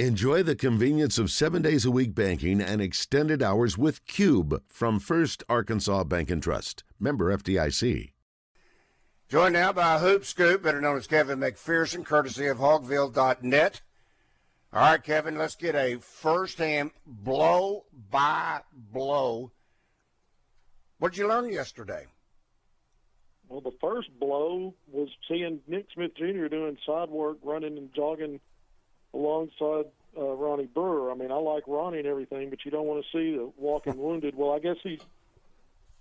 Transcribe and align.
Enjoy 0.00 0.42
the 0.42 0.56
convenience 0.56 1.18
of 1.18 1.30
seven 1.30 1.62
days 1.62 1.84
a 1.84 1.90
week 1.92 2.16
banking 2.16 2.60
and 2.60 2.82
extended 2.82 3.40
hours 3.40 3.78
with 3.78 4.04
Cube 4.08 4.60
from 4.66 4.98
First 4.98 5.44
Arkansas 5.48 6.02
Bank 6.02 6.32
and 6.32 6.42
Trust. 6.42 6.82
Member 6.98 7.32
FDIC. 7.36 8.10
Joined 9.28 9.52
now 9.52 9.72
by 9.72 10.00
Hoop 10.00 10.24
Scoop, 10.24 10.64
better 10.64 10.80
known 10.80 10.96
as 10.96 11.06
Kevin 11.06 11.38
McPherson, 11.38 12.04
courtesy 12.04 12.48
of 12.48 12.58
Hawgville.net. 12.58 13.82
All 14.72 14.80
right, 14.80 15.00
Kevin, 15.00 15.38
let's 15.38 15.54
get 15.54 15.76
a 15.76 15.98
first-hand 16.00 16.90
blow 17.06 17.84
by 18.10 18.62
blow. 18.72 19.52
What 20.98 21.12
did 21.12 21.18
you 21.18 21.28
learn 21.28 21.48
yesterday? 21.52 22.06
Well, 23.48 23.60
the 23.60 23.70
first 23.80 24.08
blow 24.18 24.74
was 24.90 25.08
seeing 25.28 25.60
Nick 25.68 25.86
Smith 25.94 26.16
Jr. 26.16 26.48
doing 26.48 26.78
side 26.84 27.10
work, 27.10 27.36
running 27.44 27.78
and 27.78 27.94
jogging 27.94 28.40
alongside 29.14 29.86
uh, 30.16 30.32
Ronnie 30.34 30.66
Brewer. 30.66 31.10
I 31.10 31.14
mean, 31.14 31.30
I 31.30 31.36
like 31.36 31.64
Ronnie 31.66 31.98
and 31.98 32.06
everything, 32.06 32.50
but 32.50 32.64
you 32.64 32.70
don't 32.70 32.86
want 32.86 33.04
to 33.04 33.10
see 33.16 33.36
the 33.36 33.50
walking 33.56 33.96
wounded. 33.98 34.34
Well, 34.34 34.52
I 34.52 34.58
guess 34.58 34.76
he's, 34.82 35.00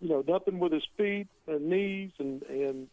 you 0.02 0.10
know, 0.10 0.24
nothing 0.28 0.60
with 0.60 0.74
his 0.74 0.84
feet 0.98 1.28
and 1.48 1.70
knees, 1.70 2.12
and 2.20 2.42
and 2.44 2.88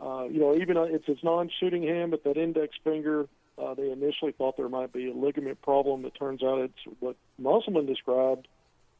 uh, 0.00 0.24
you 0.24 0.40
know, 0.40 0.56
even 0.56 0.76
uh, 0.76 0.82
it's 0.82 1.06
his 1.06 1.22
non-shooting 1.22 1.82
hand, 1.82 2.10
but 2.10 2.24
that 2.24 2.36
index 2.36 2.76
finger. 2.82 3.28
Uh, 3.58 3.74
they 3.74 3.90
initially 3.90 4.32
thought 4.32 4.56
there 4.56 4.70
might 4.70 4.90
be 4.90 5.10
a 5.10 5.12
ligament 5.12 5.60
problem. 5.60 6.02
It 6.06 6.14
turns 6.18 6.42
out 6.42 6.60
it's 6.60 6.96
what 6.98 7.16
Musselman 7.38 7.84
described. 7.84 8.48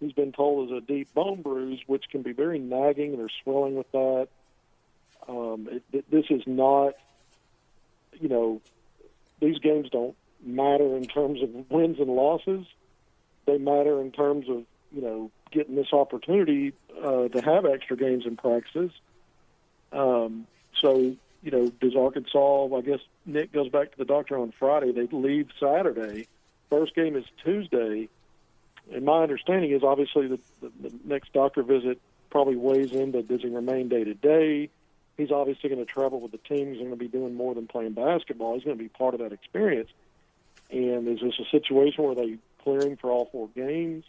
He's 0.01 0.13
been 0.13 0.33
told 0.33 0.71
is 0.71 0.77
a 0.77 0.80
deep 0.83 1.15
bone 1.15 1.41
bruise, 1.41 1.80
which 1.87 2.05
can 2.11 2.21
be 2.21 2.33
very 2.33 2.59
nagging. 2.59 3.16
There's 3.16 3.33
swelling 3.43 3.77
with 3.77 3.91
that. 3.93 4.29
Um, 5.27 5.69
it, 5.93 6.11
this 6.11 6.27
is 6.29 6.43
not, 6.47 6.95
you 8.21 8.29
know, 8.29 8.61
these 9.41 9.59
games 9.61 9.88
don't 9.91 10.15
matter 10.45 10.97
in 10.97 11.05
terms 11.05 11.43
of 11.43 11.71
wins 11.71 11.99
and 11.99 12.11
losses. 12.11 12.67
They 13.47 13.59
matter 13.59 14.01
in 14.01 14.12
terms 14.12 14.49
of 14.49 14.65
you 14.93 15.03
know 15.03 15.30
getting 15.51 15.74
this 15.74 15.93
opportunity 15.93 16.73
uh, 17.02 17.29
to 17.29 17.41
have 17.41 17.65
extra 17.65 17.96
games 17.96 18.27
and 18.27 18.38
practices. 18.38 18.93
Um, 19.93 20.46
so 20.80 21.16
you 21.43 21.51
know, 21.51 21.71
does 21.80 21.96
Arkansas? 21.96 22.68
I 22.77 22.80
guess 22.83 23.01
Nick 23.24 23.52
goes 23.52 23.71
back 23.71 23.93
to 23.93 23.99
the 23.99 24.05
doctor 24.05 24.38
on 24.38 24.52
Friday. 24.59 24.93
They 24.93 25.07
leave 25.07 25.49
Saturday. 25.59 26.29
First 26.68 26.95
game 26.95 27.16
is 27.16 27.24
Tuesday. 27.43 28.09
And 28.93 29.05
my 29.05 29.23
understanding 29.23 29.71
is 29.71 29.83
obviously 29.83 30.29
the, 30.29 30.41
the, 30.61 30.71
the 30.88 30.95
next 31.05 31.33
doctor 31.33 31.63
visit 31.63 32.01
probably 32.30 32.57
weighs 32.57 32.93
into 32.93 33.23
does 33.23 33.43
he 33.43 33.49
remain 33.49 33.88
day 33.88 34.05
to 34.05 34.15
day. 34.15 34.68
He's 35.16 35.30
obviously 35.30 35.68
going 35.68 35.85
to 35.85 35.91
travel 35.91 36.21
with 36.21 36.33
the 36.33 36.38
team. 36.38 36.68
He's 36.68 36.79
going 36.79 36.91
to 36.91 36.96
be 36.96 37.09
doing 37.09 37.35
more 37.35 37.55
than 37.55 37.66
playing 37.66 37.93
basketball. 37.93 38.55
He's 38.55 38.65
going 38.65 38.77
to 38.77 38.83
be 38.83 38.88
part 38.88 39.15
of 39.15 39.21
that 39.21 39.33
experience. 39.33 39.91
And 40.71 41.09
is 41.09 41.21
this 41.21 41.35
a 41.40 41.51
situation 41.51 42.04
where 42.04 42.15
they 42.15 42.38
clear 42.63 42.80
him 42.80 42.96
for 42.96 43.10
all 43.10 43.29
four 43.32 43.49
games? 43.49 44.04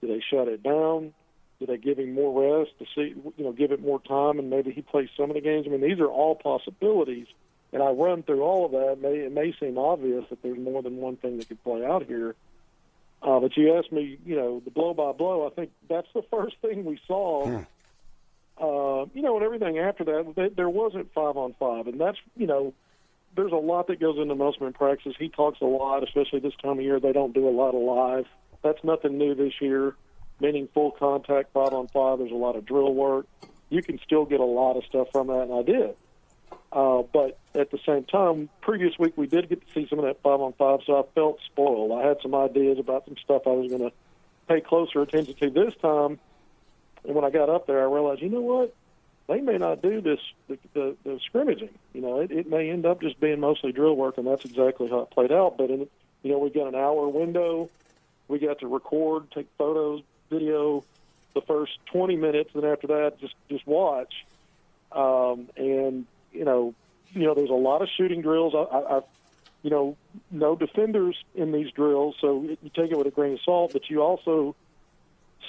Do 0.00 0.06
they 0.06 0.22
shut 0.30 0.48
it 0.48 0.62
down? 0.62 1.12
Do 1.58 1.66
they 1.66 1.76
give 1.76 1.98
him 1.98 2.14
more 2.14 2.60
rest 2.60 2.70
to 2.78 2.86
see, 2.94 3.14
you 3.36 3.44
know, 3.44 3.52
give 3.52 3.72
it 3.72 3.80
more 3.80 4.00
time 4.00 4.38
and 4.38 4.48
maybe 4.48 4.70
he 4.70 4.82
plays 4.82 5.08
some 5.16 5.30
of 5.30 5.34
the 5.34 5.40
games? 5.40 5.66
I 5.66 5.70
mean, 5.70 5.80
these 5.80 5.98
are 5.98 6.06
all 6.06 6.34
possibilities. 6.36 7.26
And 7.72 7.82
I 7.82 7.90
run 7.90 8.22
through 8.22 8.42
all 8.42 8.64
of 8.64 8.72
that. 8.72 8.92
It 8.92 9.02
may, 9.02 9.18
it 9.18 9.32
may 9.32 9.54
seem 9.58 9.76
obvious 9.76 10.24
that 10.30 10.42
there's 10.42 10.58
more 10.58 10.82
than 10.82 10.96
one 10.96 11.16
thing 11.16 11.38
that 11.38 11.48
could 11.48 11.62
play 11.62 11.84
out 11.84 12.06
here. 12.06 12.34
Uh, 13.20 13.40
but 13.40 13.56
you 13.56 13.76
asked 13.76 13.92
me, 13.92 14.18
you 14.24 14.36
know, 14.36 14.62
the 14.64 14.70
blow 14.70 14.94
by 14.94 15.12
blow. 15.12 15.46
I 15.46 15.50
think 15.50 15.70
that's 15.88 16.08
the 16.14 16.22
first 16.30 16.56
thing 16.62 16.84
we 16.84 17.00
saw. 17.06 17.46
Hmm. 17.46 17.62
Uh, 18.60 19.04
you 19.14 19.22
know, 19.22 19.36
and 19.36 19.44
everything 19.44 19.78
after 19.78 20.04
that, 20.04 20.52
there 20.56 20.68
wasn't 20.68 21.12
five 21.12 21.36
on 21.36 21.54
five, 21.60 21.86
and 21.86 22.00
that's 22.00 22.18
you 22.36 22.46
know, 22.48 22.74
there's 23.36 23.52
a 23.52 23.56
lot 23.56 23.86
that 23.88 24.00
goes 24.00 24.18
into 24.18 24.34
Musselman 24.34 24.72
practice. 24.72 25.14
He 25.18 25.28
talks 25.28 25.60
a 25.60 25.64
lot, 25.64 26.02
especially 26.02 26.40
this 26.40 26.54
time 26.62 26.78
of 26.78 26.84
year. 26.84 27.00
They 27.00 27.12
don't 27.12 27.34
do 27.34 27.48
a 27.48 27.50
lot 27.50 27.74
of 27.74 27.82
live. 27.82 28.26
That's 28.62 28.82
nothing 28.82 29.18
new 29.18 29.34
this 29.34 29.54
year, 29.60 29.94
meaning 30.40 30.68
full 30.74 30.90
contact 30.92 31.52
five 31.52 31.72
on 31.72 31.88
five. 31.88 32.18
There's 32.18 32.32
a 32.32 32.34
lot 32.34 32.56
of 32.56 32.66
drill 32.66 32.94
work. 32.94 33.26
You 33.70 33.82
can 33.82 34.00
still 34.04 34.24
get 34.24 34.40
a 34.40 34.44
lot 34.44 34.76
of 34.76 34.84
stuff 34.84 35.08
from 35.12 35.28
that, 35.28 35.42
and 35.42 35.52
I 35.52 35.62
did. 35.62 35.94
Uh, 36.72 37.02
but 37.12 37.38
at 37.54 37.70
the 37.70 37.78
same 37.86 38.04
time, 38.04 38.48
previous 38.60 38.98
week 38.98 39.16
we 39.16 39.26
did 39.26 39.48
get 39.48 39.66
to 39.66 39.72
see 39.72 39.86
some 39.88 39.98
of 39.98 40.04
that 40.04 40.20
five 40.22 40.40
on 40.40 40.52
five, 40.54 40.80
so 40.86 40.98
I 40.98 41.02
felt 41.14 41.38
spoiled. 41.46 41.92
I 41.92 42.06
had 42.06 42.18
some 42.22 42.34
ideas 42.34 42.78
about 42.78 43.04
some 43.06 43.16
stuff 43.22 43.42
I 43.46 43.50
was 43.50 43.68
going 43.68 43.82
to 43.82 43.92
pay 44.48 44.60
closer 44.60 45.00
attention 45.02 45.34
to 45.36 45.50
this 45.50 45.74
time. 45.80 46.18
And 47.04 47.14
when 47.14 47.24
I 47.24 47.30
got 47.30 47.48
up 47.48 47.66
there, 47.66 47.80
I 47.80 47.92
realized, 47.92 48.22
you 48.22 48.28
know 48.28 48.40
what? 48.40 48.74
They 49.28 49.40
may 49.40 49.58
not 49.58 49.82
do 49.82 50.00
this 50.00 50.20
the, 50.48 50.58
the, 50.72 50.96
the 51.04 51.20
scrimmaging. 51.26 51.70
You 51.92 52.00
know, 52.00 52.20
it, 52.20 52.32
it 52.32 52.48
may 52.48 52.70
end 52.70 52.86
up 52.86 53.00
just 53.00 53.20
being 53.20 53.40
mostly 53.40 53.72
drill 53.72 53.94
work, 53.94 54.18
and 54.18 54.26
that's 54.26 54.44
exactly 54.44 54.88
how 54.88 55.00
it 55.00 55.10
played 55.10 55.30
out. 55.30 55.56
But 55.58 55.70
in 55.70 55.88
you 56.22 56.32
know, 56.32 56.38
we 56.38 56.50
got 56.50 56.66
an 56.66 56.74
hour 56.74 57.08
window. 57.08 57.70
We 58.26 58.38
got 58.38 58.58
to 58.60 58.66
record, 58.66 59.30
take 59.30 59.46
photos, 59.56 60.02
video, 60.30 60.84
the 61.34 61.40
first 61.42 61.78
20 61.86 62.16
minutes, 62.16 62.50
and 62.54 62.64
after 62.64 62.88
that, 62.88 63.20
just 63.20 63.34
just 63.48 63.66
watch. 63.66 64.26
Um, 64.90 65.48
and 65.56 66.06
you 66.32 66.44
know, 66.44 66.74
you 67.12 67.26
know, 67.26 67.34
there's 67.34 67.50
a 67.50 67.54
lot 67.54 67.82
of 67.82 67.88
shooting 67.96 68.22
drills. 68.22 68.54
I, 68.54 68.76
I, 68.76 68.98
I 68.98 69.00
you 69.62 69.70
know, 69.70 69.96
no 70.30 70.56
defenders 70.56 71.16
in 71.34 71.52
these 71.52 71.70
drills, 71.72 72.16
so 72.20 72.42
you 72.42 72.70
take 72.74 72.90
it 72.90 72.96
with 72.96 73.06
a 73.06 73.10
grain 73.10 73.34
of 73.34 73.40
salt. 73.44 73.72
But 73.72 73.90
you 73.90 74.02
also 74.02 74.56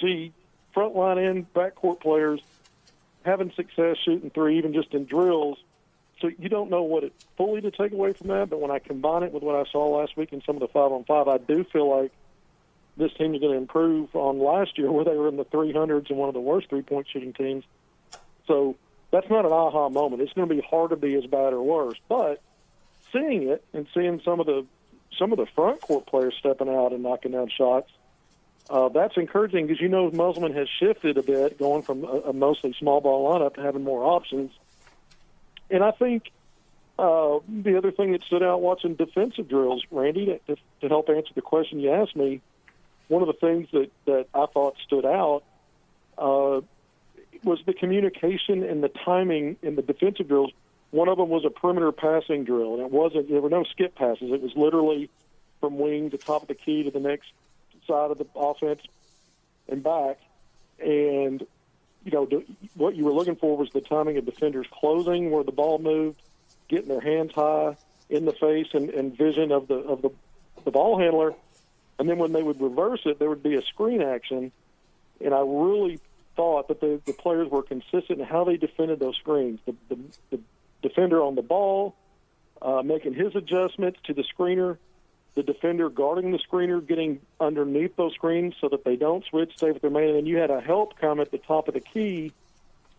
see 0.00 0.32
front 0.74 0.94
line 0.94 1.18
and 1.18 1.52
backcourt 1.54 2.00
players 2.00 2.40
having 3.24 3.52
success 3.54 3.96
shooting 4.04 4.30
three, 4.30 4.58
even 4.58 4.72
just 4.72 4.92
in 4.94 5.04
drills. 5.04 5.58
So 6.20 6.30
you 6.38 6.48
don't 6.48 6.70
know 6.70 6.82
what 6.82 7.04
it 7.04 7.12
fully 7.36 7.60
to 7.62 7.70
take 7.70 7.92
away 7.92 8.12
from 8.12 8.28
that, 8.28 8.50
but 8.50 8.60
when 8.60 8.70
I 8.70 8.78
combine 8.78 9.22
it 9.22 9.32
with 9.32 9.42
what 9.42 9.54
I 9.54 9.70
saw 9.70 9.98
last 9.98 10.16
week 10.16 10.32
in 10.32 10.42
some 10.44 10.56
of 10.56 10.60
the 10.60 10.68
five 10.68 10.92
on 10.92 11.04
five, 11.04 11.28
I 11.28 11.38
do 11.38 11.64
feel 11.64 11.88
like 11.88 12.12
this 12.96 13.12
team 13.14 13.34
is 13.34 13.40
going 13.40 13.52
to 13.52 13.58
improve 13.58 14.14
on 14.14 14.38
last 14.38 14.76
year 14.76 14.90
where 14.92 15.04
they 15.04 15.16
were 15.16 15.28
in 15.28 15.36
the 15.36 15.44
300s 15.44 16.10
and 16.10 16.18
one 16.18 16.28
of 16.28 16.34
the 16.34 16.40
worst 16.40 16.68
three 16.68 16.82
point 16.82 17.06
shooting 17.12 17.32
teams. 17.32 17.64
So 18.46 18.76
that's 19.10 19.28
not 19.30 19.44
an 19.44 19.52
aha 19.52 19.88
moment. 19.88 20.22
It's 20.22 20.32
going 20.32 20.48
to 20.48 20.54
be 20.54 20.60
hard 20.60 20.90
to 20.90 20.96
be 20.96 21.14
as 21.14 21.24
bad 21.26 21.52
or 21.52 21.62
worse, 21.62 21.98
but 22.08 22.42
seeing 23.12 23.48
it 23.48 23.64
and 23.72 23.86
seeing 23.94 24.20
some 24.24 24.40
of 24.40 24.46
the 24.46 24.66
some 25.18 25.32
of 25.32 25.38
the 25.38 25.46
front 25.54 25.80
court 25.80 26.06
players 26.06 26.34
stepping 26.38 26.68
out 26.68 26.92
and 26.92 27.02
knocking 27.02 27.32
down 27.32 27.48
shots 27.48 27.90
uh, 28.68 28.88
that's 28.88 29.16
encouraging 29.16 29.66
because 29.66 29.80
you 29.80 29.88
know 29.88 30.10
Musselman 30.10 30.54
has 30.54 30.68
shifted 30.68 31.18
a 31.18 31.22
bit, 31.22 31.58
going 31.58 31.82
from 31.82 32.04
a, 32.04 32.20
a 32.28 32.32
mostly 32.32 32.74
small 32.78 33.00
ball 33.00 33.28
lineup 33.28 33.54
to 33.54 33.62
having 33.62 33.82
more 33.82 34.04
options. 34.04 34.52
And 35.70 35.82
I 35.82 35.92
think 35.92 36.30
uh, 36.98 37.38
the 37.48 37.78
other 37.78 37.90
thing 37.90 38.12
that 38.12 38.22
stood 38.24 38.42
out 38.42 38.60
watching 38.60 38.94
defensive 38.94 39.48
drills, 39.48 39.84
Randy, 39.90 40.38
to, 40.46 40.56
to 40.82 40.88
help 40.88 41.08
answer 41.08 41.32
the 41.34 41.42
question 41.42 41.80
you 41.80 41.90
asked 41.90 42.14
me, 42.14 42.40
one 43.08 43.22
of 43.22 43.28
the 43.28 43.34
things 43.34 43.68
that, 43.72 43.90
that 44.04 44.26
I 44.34 44.46
thought 44.46 44.76
stood 44.84 45.06
out 45.06 45.42
uh, 46.18 46.60
was 47.42 47.58
the 47.66 47.72
communication 47.72 48.62
and 48.62 48.82
the 48.82 48.88
timing 48.88 49.56
in 49.62 49.76
the 49.76 49.82
defensive 49.82 50.28
drills. 50.28 50.52
One 50.90 51.08
of 51.08 51.18
them 51.18 51.28
was 51.28 51.44
a 51.44 51.50
perimeter 51.50 51.92
passing 51.92 52.44
drill, 52.44 52.74
and 52.74 52.82
it 52.82 52.90
wasn't. 52.90 53.30
There 53.30 53.40
were 53.40 53.48
no 53.48 53.64
skip 53.64 53.94
passes. 53.94 54.30
It 54.32 54.42
was 54.42 54.52
literally 54.54 55.08
from 55.60 55.78
wing 55.78 56.10
to 56.10 56.18
top 56.18 56.42
of 56.42 56.48
the 56.48 56.54
key 56.54 56.82
to 56.82 56.90
the 56.90 57.00
next 57.00 57.28
side 57.90 58.10
of 58.10 58.18
the 58.18 58.26
offense 58.36 58.82
and 59.68 59.82
back. 59.82 60.18
And, 60.78 61.44
you 62.04 62.12
know, 62.12 62.28
what 62.74 62.94
you 62.96 63.04
were 63.04 63.12
looking 63.12 63.36
for 63.36 63.56
was 63.56 63.70
the 63.70 63.80
timing 63.80 64.16
of 64.16 64.24
defenders 64.24 64.66
closing 64.72 65.30
where 65.30 65.44
the 65.44 65.52
ball 65.52 65.78
moved, 65.78 66.20
getting 66.68 66.88
their 66.88 67.00
hands 67.00 67.32
high 67.34 67.76
in 68.08 68.24
the 68.24 68.32
face 68.32 68.68
and, 68.72 68.90
and 68.90 69.16
vision 69.16 69.52
of 69.52 69.68
the 69.68 69.74
of 69.74 70.02
the, 70.02 70.10
the 70.64 70.70
ball 70.70 70.98
handler. 70.98 71.34
And 71.98 72.08
then 72.08 72.18
when 72.18 72.32
they 72.32 72.42
would 72.42 72.60
reverse 72.60 73.00
it, 73.04 73.18
there 73.18 73.28
would 73.28 73.42
be 73.42 73.56
a 73.56 73.62
screen 73.62 74.00
action. 74.00 74.52
And 75.22 75.34
I 75.34 75.40
really 75.40 76.00
thought 76.34 76.68
that 76.68 76.80
the, 76.80 77.00
the 77.04 77.12
players 77.12 77.50
were 77.50 77.62
consistent 77.62 78.20
in 78.20 78.24
how 78.24 78.44
they 78.44 78.56
defended 78.56 79.00
those 79.00 79.16
screens. 79.16 79.60
The, 79.66 79.74
the, 79.90 79.98
the 80.30 80.40
defender 80.82 81.22
on 81.22 81.34
the 81.34 81.42
ball, 81.42 81.94
uh, 82.62 82.82
making 82.82 83.14
his 83.14 83.36
adjustments 83.36 83.98
to 84.04 84.14
the 84.14 84.24
screener, 84.24 84.78
the 85.40 85.52
defender 85.52 85.88
guarding 85.88 86.32
the 86.32 86.38
screener, 86.38 86.86
getting 86.86 87.20
underneath 87.40 87.96
those 87.96 88.12
screens 88.12 88.54
so 88.60 88.68
that 88.68 88.84
they 88.84 88.96
don't 88.96 89.24
switch, 89.24 89.52
with 89.62 89.80
their 89.80 89.90
man, 89.90 90.04
and 90.04 90.16
then 90.16 90.26
you 90.26 90.36
had 90.36 90.50
a 90.50 90.60
help 90.60 90.98
come 90.98 91.18
at 91.18 91.30
the 91.30 91.38
top 91.38 91.66
of 91.68 91.74
the 91.74 91.80
key. 91.80 92.32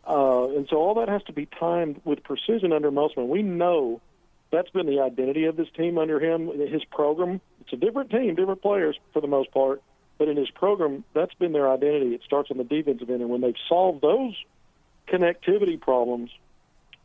Uh, 0.07 0.49
and 0.49 0.67
so 0.67 0.77
all 0.77 0.95
that 0.95 1.07
has 1.07 1.21
to 1.23 1.33
be 1.33 1.45
timed 1.45 2.01
with 2.03 2.23
precision 2.23 2.73
under 2.73 2.89
Musselman. 2.89 3.29
We 3.29 3.43
know 3.43 4.01
that's 4.51 4.71
been 4.71 4.87
the 4.87 5.01
identity 5.01 5.45
of 5.45 5.55
this 5.55 5.67
team 5.77 5.99
under 5.99 6.19
him. 6.19 6.47
His 6.47 6.83
program, 6.85 7.41
it's 7.61 7.73
a 7.73 7.77
different 7.77 8.09
team, 8.09 8.33
different 8.33 8.63
players 8.63 8.99
for 9.13 9.21
the 9.21 9.27
most 9.27 9.51
part, 9.51 9.83
but 10.17 10.27
in 10.27 10.37
his 10.37 10.49
program, 10.49 11.03
that's 11.13 11.35
been 11.35 11.51
their 11.51 11.69
identity. 11.69 12.15
It 12.15 12.21
starts 12.25 12.49
on 12.49 12.57
the 12.57 12.63
defensive 12.63 13.09
end, 13.09 13.21
and 13.21 13.29
when 13.29 13.41
they've 13.41 13.53
solved 13.69 14.01
those 14.01 14.33
connectivity 15.07 15.79
problems, 15.79 16.31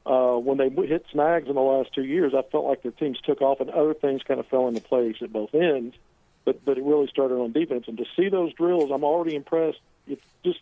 uh, 0.06 0.36
when 0.36 0.56
they 0.56 0.68
hit 0.68 1.04
snags 1.10 1.48
in 1.48 1.56
the 1.56 1.60
last 1.60 1.92
two 1.92 2.04
years, 2.04 2.32
I 2.32 2.42
felt 2.42 2.64
like 2.64 2.82
their 2.82 2.92
teams 2.92 3.20
took 3.20 3.42
off 3.42 3.60
and 3.60 3.68
other 3.70 3.92
things 3.92 4.22
kind 4.22 4.38
of 4.38 4.46
fell 4.46 4.68
into 4.68 4.80
place 4.80 5.16
at 5.20 5.32
both 5.32 5.54
ends. 5.54 5.96
But 6.44 6.64
but 6.64 6.78
it 6.78 6.84
really 6.84 7.08
started 7.08 7.34
on 7.34 7.50
defense, 7.50 7.88
and 7.88 7.98
to 7.98 8.04
see 8.14 8.28
those 8.28 8.52
drills, 8.52 8.92
I'm 8.92 9.02
already 9.02 9.34
impressed. 9.34 9.80
It's 10.06 10.22
just 10.44 10.60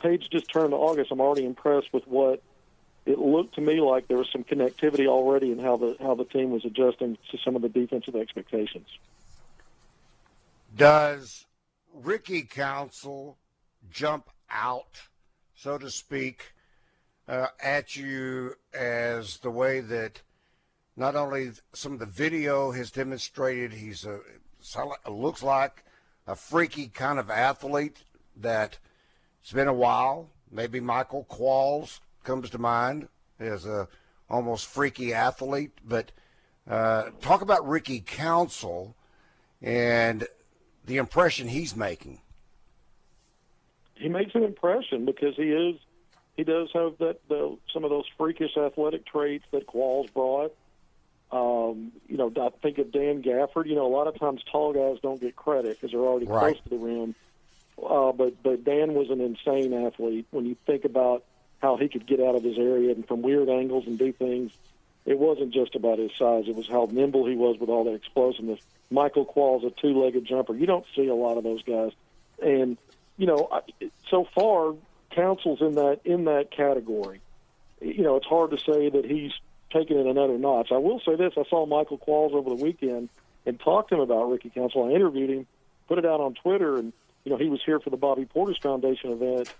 page 0.00 0.28
just 0.28 0.50
turned 0.50 0.70
to 0.70 0.76
August. 0.76 1.12
I'm 1.12 1.20
already 1.20 1.44
impressed 1.44 1.92
with 1.92 2.06
what 2.08 2.42
it 3.06 3.18
looked 3.18 3.54
to 3.54 3.60
me 3.60 3.80
like 3.80 4.08
there 4.08 4.18
was 4.18 4.28
some 4.32 4.42
connectivity 4.42 5.06
already 5.06 5.52
in 5.52 5.60
how 5.60 5.76
the 5.76 5.96
how 6.00 6.16
the 6.16 6.24
team 6.24 6.50
was 6.50 6.64
adjusting 6.64 7.16
to 7.30 7.38
some 7.44 7.54
of 7.54 7.62
the 7.62 7.68
defensive 7.68 8.16
expectations. 8.16 8.88
Does 10.76 11.46
Ricky 11.94 12.42
Council 12.42 13.38
jump 13.88 14.30
out, 14.50 15.00
so 15.54 15.78
to 15.78 15.90
speak, 15.90 16.54
uh, 17.28 17.48
at 17.62 17.94
you 17.94 18.54
as 18.72 19.38
the 19.38 19.50
way 19.50 19.80
that 19.80 20.22
not 20.96 21.14
only 21.14 21.50
some 21.72 21.92
of 21.92 21.98
the 21.98 22.06
video 22.06 22.72
has 22.72 22.90
demonstrated 22.90 23.72
he's 23.72 24.04
a 24.04 24.20
looks 25.08 25.42
like 25.42 25.84
a 26.26 26.34
freaky 26.34 26.88
kind 26.88 27.18
of 27.18 27.30
athlete 27.30 28.02
that 28.36 28.78
it's 29.40 29.52
been 29.52 29.68
a 29.68 29.74
while. 29.74 30.28
Maybe 30.50 30.80
Michael 30.80 31.26
Qualls 31.30 32.00
comes 32.24 32.50
to 32.50 32.58
mind 32.58 33.08
as 33.38 33.66
a 33.66 33.88
almost 34.28 34.66
freaky 34.66 35.14
athlete, 35.14 35.72
but 35.84 36.12
uh, 36.68 37.10
talk 37.20 37.40
about 37.40 37.66
Ricky 37.66 38.00
Council 38.00 38.94
and 39.62 40.26
the 40.84 40.96
impression 40.96 41.48
he's 41.48 41.76
making. 41.76 42.20
He 43.94 44.08
makes 44.08 44.34
an 44.34 44.44
impression 44.44 45.04
because 45.04 45.34
he 45.36 45.50
is 45.50 45.76
he 46.38 46.44
does 46.44 46.68
have 46.72 46.96
that 46.98 47.18
the, 47.28 47.58
some 47.74 47.82
of 47.82 47.90
those 47.90 48.04
freakish 48.16 48.56
athletic 48.56 49.04
traits 49.04 49.44
that 49.50 49.66
Qualls 49.66 50.10
brought. 50.14 50.54
Um, 51.32 51.90
you 52.06 52.16
know, 52.16 52.32
I 52.40 52.50
think 52.62 52.78
of 52.78 52.92
Dan 52.92 53.24
Gafford. 53.24 53.66
You 53.66 53.74
know, 53.74 53.86
a 53.86 53.94
lot 53.94 54.06
of 54.06 54.16
times 54.20 54.42
tall 54.50 54.72
guys 54.72 55.00
don't 55.02 55.20
get 55.20 55.34
credit 55.34 55.76
because 55.76 55.90
they're 55.90 56.00
already 56.00 56.26
right. 56.26 56.54
close 56.54 56.62
to 56.62 56.68
the 56.70 56.76
rim. 56.76 57.16
Uh, 57.76 58.12
but 58.12 58.40
but 58.40 58.64
Dan 58.64 58.94
was 58.94 59.10
an 59.10 59.20
insane 59.20 59.74
athlete. 59.74 60.26
When 60.30 60.46
you 60.46 60.56
think 60.64 60.84
about 60.84 61.24
how 61.60 61.76
he 61.76 61.88
could 61.88 62.06
get 62.06 62.20
out 62.20 62.36
of 62.36 62.44
his 62.44 62.56
area 62.56 62.92
and 62.92 63.06
from 63.06 63.20
weird 63.20 63.48
angles 63.48 63.88
and 63.88 63.98
do 63.98 64.12
things, 64.12 64.52
it 65.06 65.18
wasn't 65.18 65.52
just 65.52 65.74
about 65.74 65.98
his 65.98 66.12
size. 66.16 66.44
It 66.46 66.54
was 66.54 66.68
how 66.68 66.88
nimble 66.88 67.26
he 67.26 67.34
was 67.34 67.58
with 67.58 67.68
all 67.68 67.82
that 67.82 67.94
explosiveness. 67.94 68.60
Michael 68.92 69.26
Qualls, 69.26 69.66
a 69.66 69.70
two-legged 69.70 70.24
jumper. 70.24 70.54
You 70.54 70.66
don't 70.66 70.86
see 70.94 71.08
a 71.08 71.16
lot 71.16 71.36
of 71.36 71.42
those 71.42 71.64
guys, 71.64 71.90
and 72.40 72.78
you 73.16 73.26
know, 73.26 73.60
so 74.08 74.24
far, 74.36 74.74
Council's 75.10 75.60
in 75.60 75.74
that 75.74 76.00
in 76.04 76.24
that 76.24 76.50
category. 76.50 77.20
You 77.80 78.02
know, 78.02 78.16
it's 78.16 78.26
hard 78.26 78.50
to 78.50 78.58
say 78.58 78.90
that 78.90 79.04
he's 79.04 79.32
taken 79.72 79.98
it 79.98 80.06
another 80.06 80.38
notch. 80.38 80.72
I 80.72 80.78
will 80.78 81.00
say 81.00 81.16
this: 81.16 81.34
I 81.36 81.44
saw 81.48 81.66
Michael 81.66 81.98
Qualls 81.98 82.32
over 82.32 82.50
the 82.50 82.62
weekend 82.62 83.08
and 83.46 83.58
talked 83.58 83.90
to 83.90 83.96
him 83.96 84.00
about 84.00 84.30
Ricky 84.30 84.50
Council. 84.50 84.84
I 84.84 84.90
interviewed 84.90 85.30
him, 85.30 85.46
put 85.86 85.98
it 85.98 86.04
out 86.04 86.20
on 86.20 86.34
Twitter, 86.34 86.76
and 86.76 86.92
you 87.24 87.32
know, 87.32 87.38
he 87.38 87.48
was 87.48 87.60
here 87.64 87.80
for 87.80 87.90
the 87.90 87.96
Bobby 87.96 88.26
Portis 88.26 88.60
Foundation 88.60 89.12
event, 89.12 89.52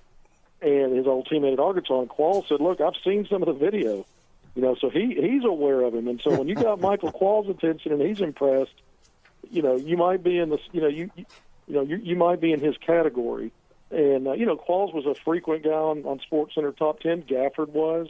and 0.60 0.96
his 0.96 1.06
old 1.06 1.28
teammate 1.28 1.54
at 1.54 1.60
Arkansas. 1.60 2.00
And 2.00 2.08
Qualls 2.08 2.48
said, 2.48 2.60
"Look, 2.60 2.80
I've 2.80 2.96
seen 3.04 3.26
some 3.28 3.42
of 3.42 3.46
the 3.46 3.64
video." 3.64 4.06
You 4.54 4.62
know, 4.62 4.74
so 4.74 4.90
he 4.90 5.14
he's 5.14 5.44
aware 5.44 5.82
of 5.82 5.94
him, 5.94 6.08
and 6.08 6.20
so 6.20 6.36
when 6.36 6.48
you 6.48 6.56
got 6.56 6.80
Michael 6.80 7.12
Qualls' 7.12 7.48
attention 7.48 7.92
and 7.92 8.02
he's 8.02 8.20
impressed, 8.20 8.74
you 9.50 9.62
know, 9.62 9.76
you 9.76 9.96
might 9.96 10.22
be 10.22 10.38
in 10.38 10.50
the, 10.50 10.58
you 10.72 10.80
know, 10.80 10.88
you, 10.88 11.10
you 11.16 11.74
know, 11.74 11.82
you, 11.82 11.96
you 11.96 12.16
might 12.16 12.40
be 12.40 12.52
in 12.52 12.60
his 12.60 12.76
category. 12.78 13.52
And 13.90 14.28
uh, 14.28 14.32
you 14.32 14.46
know, 14.46 14.56
Qualls 14.56 14.92
was 14.92 15.06
a 15.06 15.14
frequent 15.14 15.64
guy 15.64 15.70
on, 15.70 16.04
on 16.04 16.20
Sports 16.20 16.54
Center 16.54 16.72
top 16.72 17.00
ten. 17.00 17.22
Gafford 17.22 17.68
was. 17.68 18.08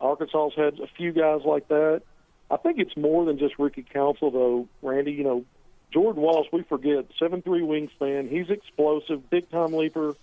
Arkansas's 0.00 0.56
had 0.56 0.80
a 0.80 0.88
few 0.88 1.12
guys 1.12 1.42
like 1.44 1.68
that. 1.68 2.02
I 2.50 2.56
think 2.56 2.78
it's 2.78 2.96
more 2.96 3.24
than 3.24 3.38
just 3.38 3.58
Ricky 3.58 3.82
Council, 3.82 4.30
though. 4.30 4.68
Randy, 4.82 5.12
you 5.12 5.24
know, 5.24 5.44
Jordan 5.92 6.20
Walsh. 6.20 6.48
We 6.52 6.62
forget 6.62 7.06
seven 7.18 7.42
three 7.42 7.62
wingspan. 7.62 8.28
He's 8.28 8.50
explosive, 8.50 9.30
big 9.30 9.48
time 9.50 9.72
leaper. 9.72 10.16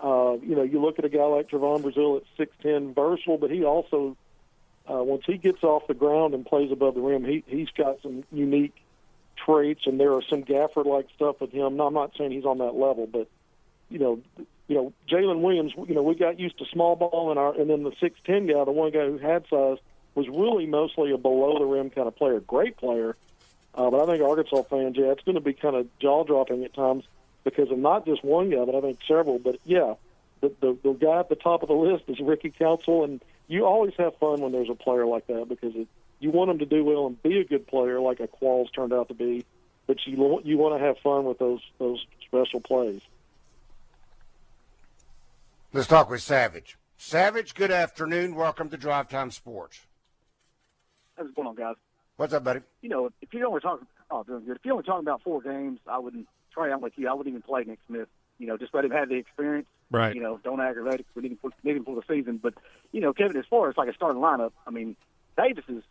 Uh, 0.00 0.38
you 0.42 0.56
know, 0.56 0.62
you 0.62 0.80
look 0.80 0.98
at 0.98 1.04
a 1.04 1.10
guy 1.10 1.24
like 1.24 1.50
Trevon 1.50 1.82
Brazile 1.82 2.16
at 2.16 2.22
six 2.38 2.56
ten, 2.62 2.94
versatile, 2.94 3.36
but 3.36 3.50
he 3.50 3.64
also, 3.64 4.16
uh, 4.90 5.02
once 5.02 5.24
he 5.26 5.36
gets 5.36 5.62
off 5.62 5.86
the 5.86 5.94
ground 5.94 6.32
and 6.32 6.46
plays 6.46 6.72
above 6.72 6.94
the 6.94 7.02
rim, 7.02 7.24
he 7.24 7.44
he's 7.46 7.68
got 7.76 8.00
some 8.00 8.24
unique 8.32 8.74
traits, 9.36 9.82
and 9.86 10.00
there 10.00 10.14
are 10.14 10.22
some 10.22 10.42
Gafford 10.42 10.86
like 10.86 11.06
stuff 11.14 11.40
with 11.40 11.52
him. 11.52 11.76
Now, 11.76 11.88
I'm 11.88 11.94
not 11.94 12.12
saying 12.16 12.30
he's 12.30 12.46
on 12.46 12.58
that 12.58 12.74
level, 12.74 13.06
but 13.06 13.28
you 13.90 13.98
know, 13.98 14.20
you 14.68 14.76
know, 14.76 14.92
Jaylin 15.08 15.40
Williams. 15.40 15.72
You 15.76 15.94
know, 15.94 16.02
we 16.02 16.14
got 16.14 16.38
used 16.38 16.58
to 16.58 16.64
small 16.66 16.96
ball, 16.96 17.30
and 17.30 17.38
our 17.38 17.54
and 17.58 17.68
then 17.68 17.82
the 17.82 17.92
six 18.00 18.18
ten 18.24 18.46
guy, 18.46 18.64
the 18.64 18.70
one 18.70 18.92
guy 18.92 19.06
who 19.06 19.18
had 19.18 19.44
size, 19.50 19.78
was 20.14 20.28
really 20.28 20.66
mostly 20.66 21.12
a 21.12 21.18
below 21.18 21.58
the 21.58 21.64
rim 21.64 21.90
kind 21.90 22.08
of 22.08 22.16
player. 22.16 22.40
Great 22.40 22.76
player, 22.76 23.16
uh, 23.74 23.90
but 23.90 24.02
I 24.02 24.06
think 24.06 24.22
Arkansas 24.22 24.62
fans, 24.64 24.96
yeah, 24.96 25.12
it's 25.12 25.24
going 25.24 25.34
to 25.34 25.40
be 25.40 25.52
kind 25.52 25.76
of 25.76 25.86
jaw 25.98 26.24
dropping 26.24 26.64
at 26.64 26.72
times 26.72 27.04
because 27.44 27.70
of 27.70 27.78
not 27.78 28.06
just 28.06 28.24
one 28.24 28.50
guy, 28.50 28.64
but 28.64 28.74
I 28.74 28.80
think 28.80 29.00
several. 29.06 29.38
But 29.38 29.58
yeah, 29.64 29.94
the, 30.40 30.52
the 30.60 30.78
the 30.82 30.92
guy 30.92 31.20
at 31.20 31.28
the 31.28 31.36
top 31.36 31.62
of 31.62 31.68
the 31.68 31.74
list 31.74 32.04
is 32.08 32.20
Ricky 32.20 32.50
Council, 32.50 33.04
and 33.04 33.20
you 33.48 33.66
always 33.66 33.94
have 33.98 34.16
fun 34.18 34.40
when 34.40 34.52
there's 34.52 34.70
a 34.70 34.74
player 34.74 35.06
like 35.06 35.26
that 35.26 35.48
because 35.48 35.74
it, 35.74 35.88
you 36.20 36.30
want 36.30 36.50
him 36.50 36.58
to 36.58 36.66
do 36.66 36.84
well 36.84 37.06
and 37.06 37.20
be 37.22 37.40
a 37.40 37.44
good 37.44 37.66
player, 37.66 38.00
like 38.00 38.20
a 38.20 38.28
Qualls 38.28 38.72
turned 38.72 38.92
out 38.92 39.08
to 39.08 39.14
be. 39.14 39.44
But 39.86 40.06
you 40.06 40.40
you 40.44 40.58
want 40.58 40.78
to 40.78 40.86
have 40.86 40.98
fun 40.98 41.24
with 41.24 41.38
those 41.38 41.60
those 41.78 42.04
special 42.26 42.60
plays. 42.60 43.00
Let's 45.72 45.86
talk 45.86 46.10
with 46.10 46.20
Savage. 46.20 46.76
Savage, 46.96 47.54
good 47.54 47.70
afternoon. 47.70 48.34
Welcome 48.34 48.70
to 48.70 48.76
Drive 48.76 49.08
Time 49.08 49.30
Sports. 49.30 49.78
How's 51.16 51.28
it 51.28 51.36
going 51.36 51.46
on, 51.46 51.54
guys? 51.54 51.76
What's 52.16 52.32
up, 52.32 52.42
buddy? 52.42 52.62
You 52.82 52.88
know, 52.88 53.10
if 53.22 53.32
you're 53.32 53.46
only 53.46 53.60
talking, 53.60 53.86
oh, 54.10 54.24
doing 54.24 54.44
good. 54.46 54.56
If 54.56 54.64
you're 54.64 54.74
only 54.74 54.84
talking 54.84 55.06
about 55.06 55.22
four 55.22 55.40
games, 55.40 55.78
I 55.86 56.00
wouldn't. 56.00 56.26
try 56.52 56.72
I'm 56.72 56.80
with 56.80 56.94
you. 56.96 57.08
I 57.08 57.12
wouldn't 57.12 57.32
even 57.32 57.42
play 57.42 57.62
Nick 57.62 57.78
Smith. 57.86 58.08
You 58.38 58.48
know, 58.48 58.56
just 58.56 58.74
let 58.74 58.84
him 58.84 58.90
have 58.90 59.10
the 59.10 59.14
experience. 59.14 59.68
Right. 59.92 60.12
You 60.12 60.20
know, 60.20 60.40
don't 60.42 60.60
aggravate 60.60 61.00
it. 61.00 61.06
We 61.14 61.22
need 61.22 61.32
him 61.32 61.38
for, 61.40 61.50
need 61.62 61.76
him 61.76 61.84
for 61.84 61.94
the 61.94 62.02
season. 62.12 62.38
But 62.42 62.54
you 62.90 63.00
know, 63.00 63.12
Kevin, 63.12 63.36
as 63.36 63.46
far 63.48 63.70
as 63.70 63.76
like 63.76 63.88
a 63.88 63.94
starting 63.94 64.20
lineup, 64.20 64.50
I 64.66 64.70
mean, 64.70 64.96
Davis 65.36 65.64
is 65.68 65.84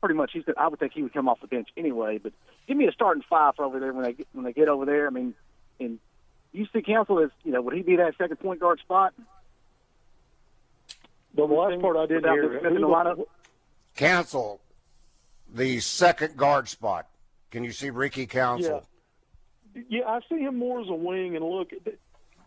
pretty 0.00 0.16
much. 0.16 0.32
He's. 0.32 0.42
I 0.56 0.66
would 0.66 0.80
think 0.80 0.94
he 0.94 1.02
would 1.04 1.14
come 1.14 1.28
off 1.28 1.40
the 1.40 1.46
bench 1.46 1.68
anyway. 1.76 2.18
But 2.18 2.32
give 2.66 2.76
me 2.76 2.88
a 2.88 2.92
starting 2.92 3.22
five 3.30 3.54
for 3.54 3.64
over 3.64 3.78
there 3.78 3.92
when 3.92 4.02
they 4.02 4.14
get, 4.14 4.26
when 4.32 4.44
they 4.44 4.52
get 4.52 4.68
over 4.68 4.84
there. 4.84 5.06
I 5.06 5.10
mean, 5.10 5.34
and 5.78 6.00
you 6.52 6.66
see 6.72 6.82
Council 6.82 7.18
as 7.20 7.30
you 7.44 7.52
know, 7.52 7.62
would 7.62 7.74
he 7.74 7.82
be 7.82 7.96
that 7.96 8.14
second 8.18 8.36
point 8.36 8.60
guard 8.60 8.78
spot? 8.80 9.14
The 11.34 11.44
last 11.44 11.80
part 11.80 11.96
I 11.96 12.06
didn't 12.06 12.30
hear. 12.30 12.60
Who, 12.60 12.74
the 12.74 12.86
lineup? 12.86 13.24
Council, 13.96 14.60
the 15.52 15.80
second 15.80 16.36
guard 16.36 16.68
spot. 16.68 17.08
Can 17.50 17.64
you 17.64 17.72
see 17.72 17.90
Ricky 17.90 18.26
Council? 18.26 18.86
Yeah, 19.74 19.82
yeah, 19.88 20.04
I 20.06 20.20
see 20.28 20.40
him 20.40 20.58
more 20.58 20.80
as 20.80 20.88
a 20.88 20.94
wing. 20.94 21.36
And 21.36 21.44
look, 21.44 21.70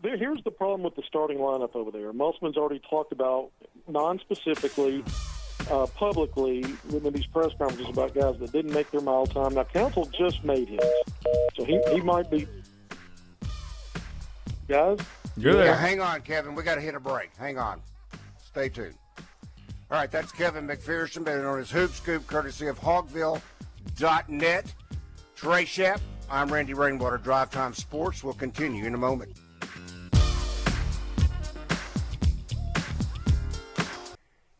there, 0.01 0.17
here's 0.17 0.43
the 0.43 0.51
problem 0.51 0.83
with 0.83 0.95
the 0.95 1.03
starting 1.07 1.37
lineup 1.37 1.75
over 1.75 1.91
there. 1.91 2.13
Musselman's 2.13 2.57
already 2.57 2.81
talked 2.89 3.11
about 3.11 3.51
non-specifically. 3.87 5.03
Uh, 5.71 5.87
publicly 5.95 6.63
in 6.91 7.11
these 7.11 7.25
press 7.25 7.51
conferences 7.57 7.89
about 7.89 8.13
guys 8.13 8.37
that 8.37 8.51
didn't 8.51 8.71
make 8.71 8.91
their 8.91 9.01
mile 9.01 9.25
time. 9.25 9.55
Now, 9.55 9.63
Council 9.63 10.05
just 10.15 10.43
made 10.43 10.67
his, 10.67 10.79
so 11.55 11.63
he, 11.63 11.81
he 11.91 12.01
might 12.01 12.29
be. 12.29 12.45
Guys, 14.67 14.97
you're 15.37 15.53
there. 15.53 15.65
Yeah, 15.65 15.77
hang 15.77 16.01
on, 16.01 16.21
Kevin. 16.21 16.55
We 16.55 16.63
got 16.63 16.75
to 16.75 16.81
hit 16.81 16.95
a 16.95 16.99
break. 16.99 17.29
Hang 17.37 17.59
on. 17.59 17.81
Stay 18.43 18.69
tuned. 18.69 18.95
All 19.91 19.99
right, 19.99 20.09
that's 20.09 20.31
Kevin 20.31 20.65
McPherson, 20.65 21.23
better 21.23 21.43
known 21.43 21.59
as 21.59 21.69
Hoop 21.69 21.91
Scoop, 21.91 22.25
courtesy 22.25 22.65
of 22.67 22.79
Hawgville.net. 22.79 24.73
Trey 25.35 25.65
Shep, 25.65 26.01
I'm 26.31 26.51
Randy 26.51 26.73
Rainwater. 26.73 27.17
Drive 27.19 27.51
Time 27.51 27.75
Sports 27.75 28.23
will 28.23 28.33
continue 28.33 28.85
in 28.85 28.95
a 28.95 28.97
moment. 28.97 29.37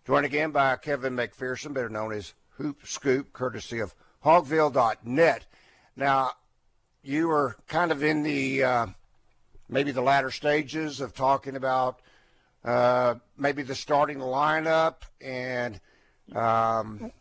Joined 0.05 0.27
again 0.27 0.51
by 0.51 0.75
Kevin 0.75 1.15
McPherson, 1.15 1.73
better 1.73 1.89
known 1.89 2.11
as 2.11 2.35
Hoop 2.57 2.85
Scoop, 2.85 3.33
courtesy 3.33 3.79
of 3.79 3.95
Hawgville.net. 4.23 5.45
Now, 5.95 6.29
you 7.01 7.27
were 7.27 7.55
kind 7.67 7.91
of 7.91 8.03
in 8.03 8.21
the 8.21 8.63
uh, 8.63 8.87
maybe 9.69 9.91
the 9.91 10.01
latter 10.01 10.31
stages 10.31 11.01
of 11.01 11.13
talking 11.13 11.55
about 11.55 11.99
uh, 12.63 13.15
maybe 13.37 13.63
the 13.63 13.75
starting 13.75 14.19
lineup 14.19 14.95
and. 15.21 15.79
Um, 16.33 17.11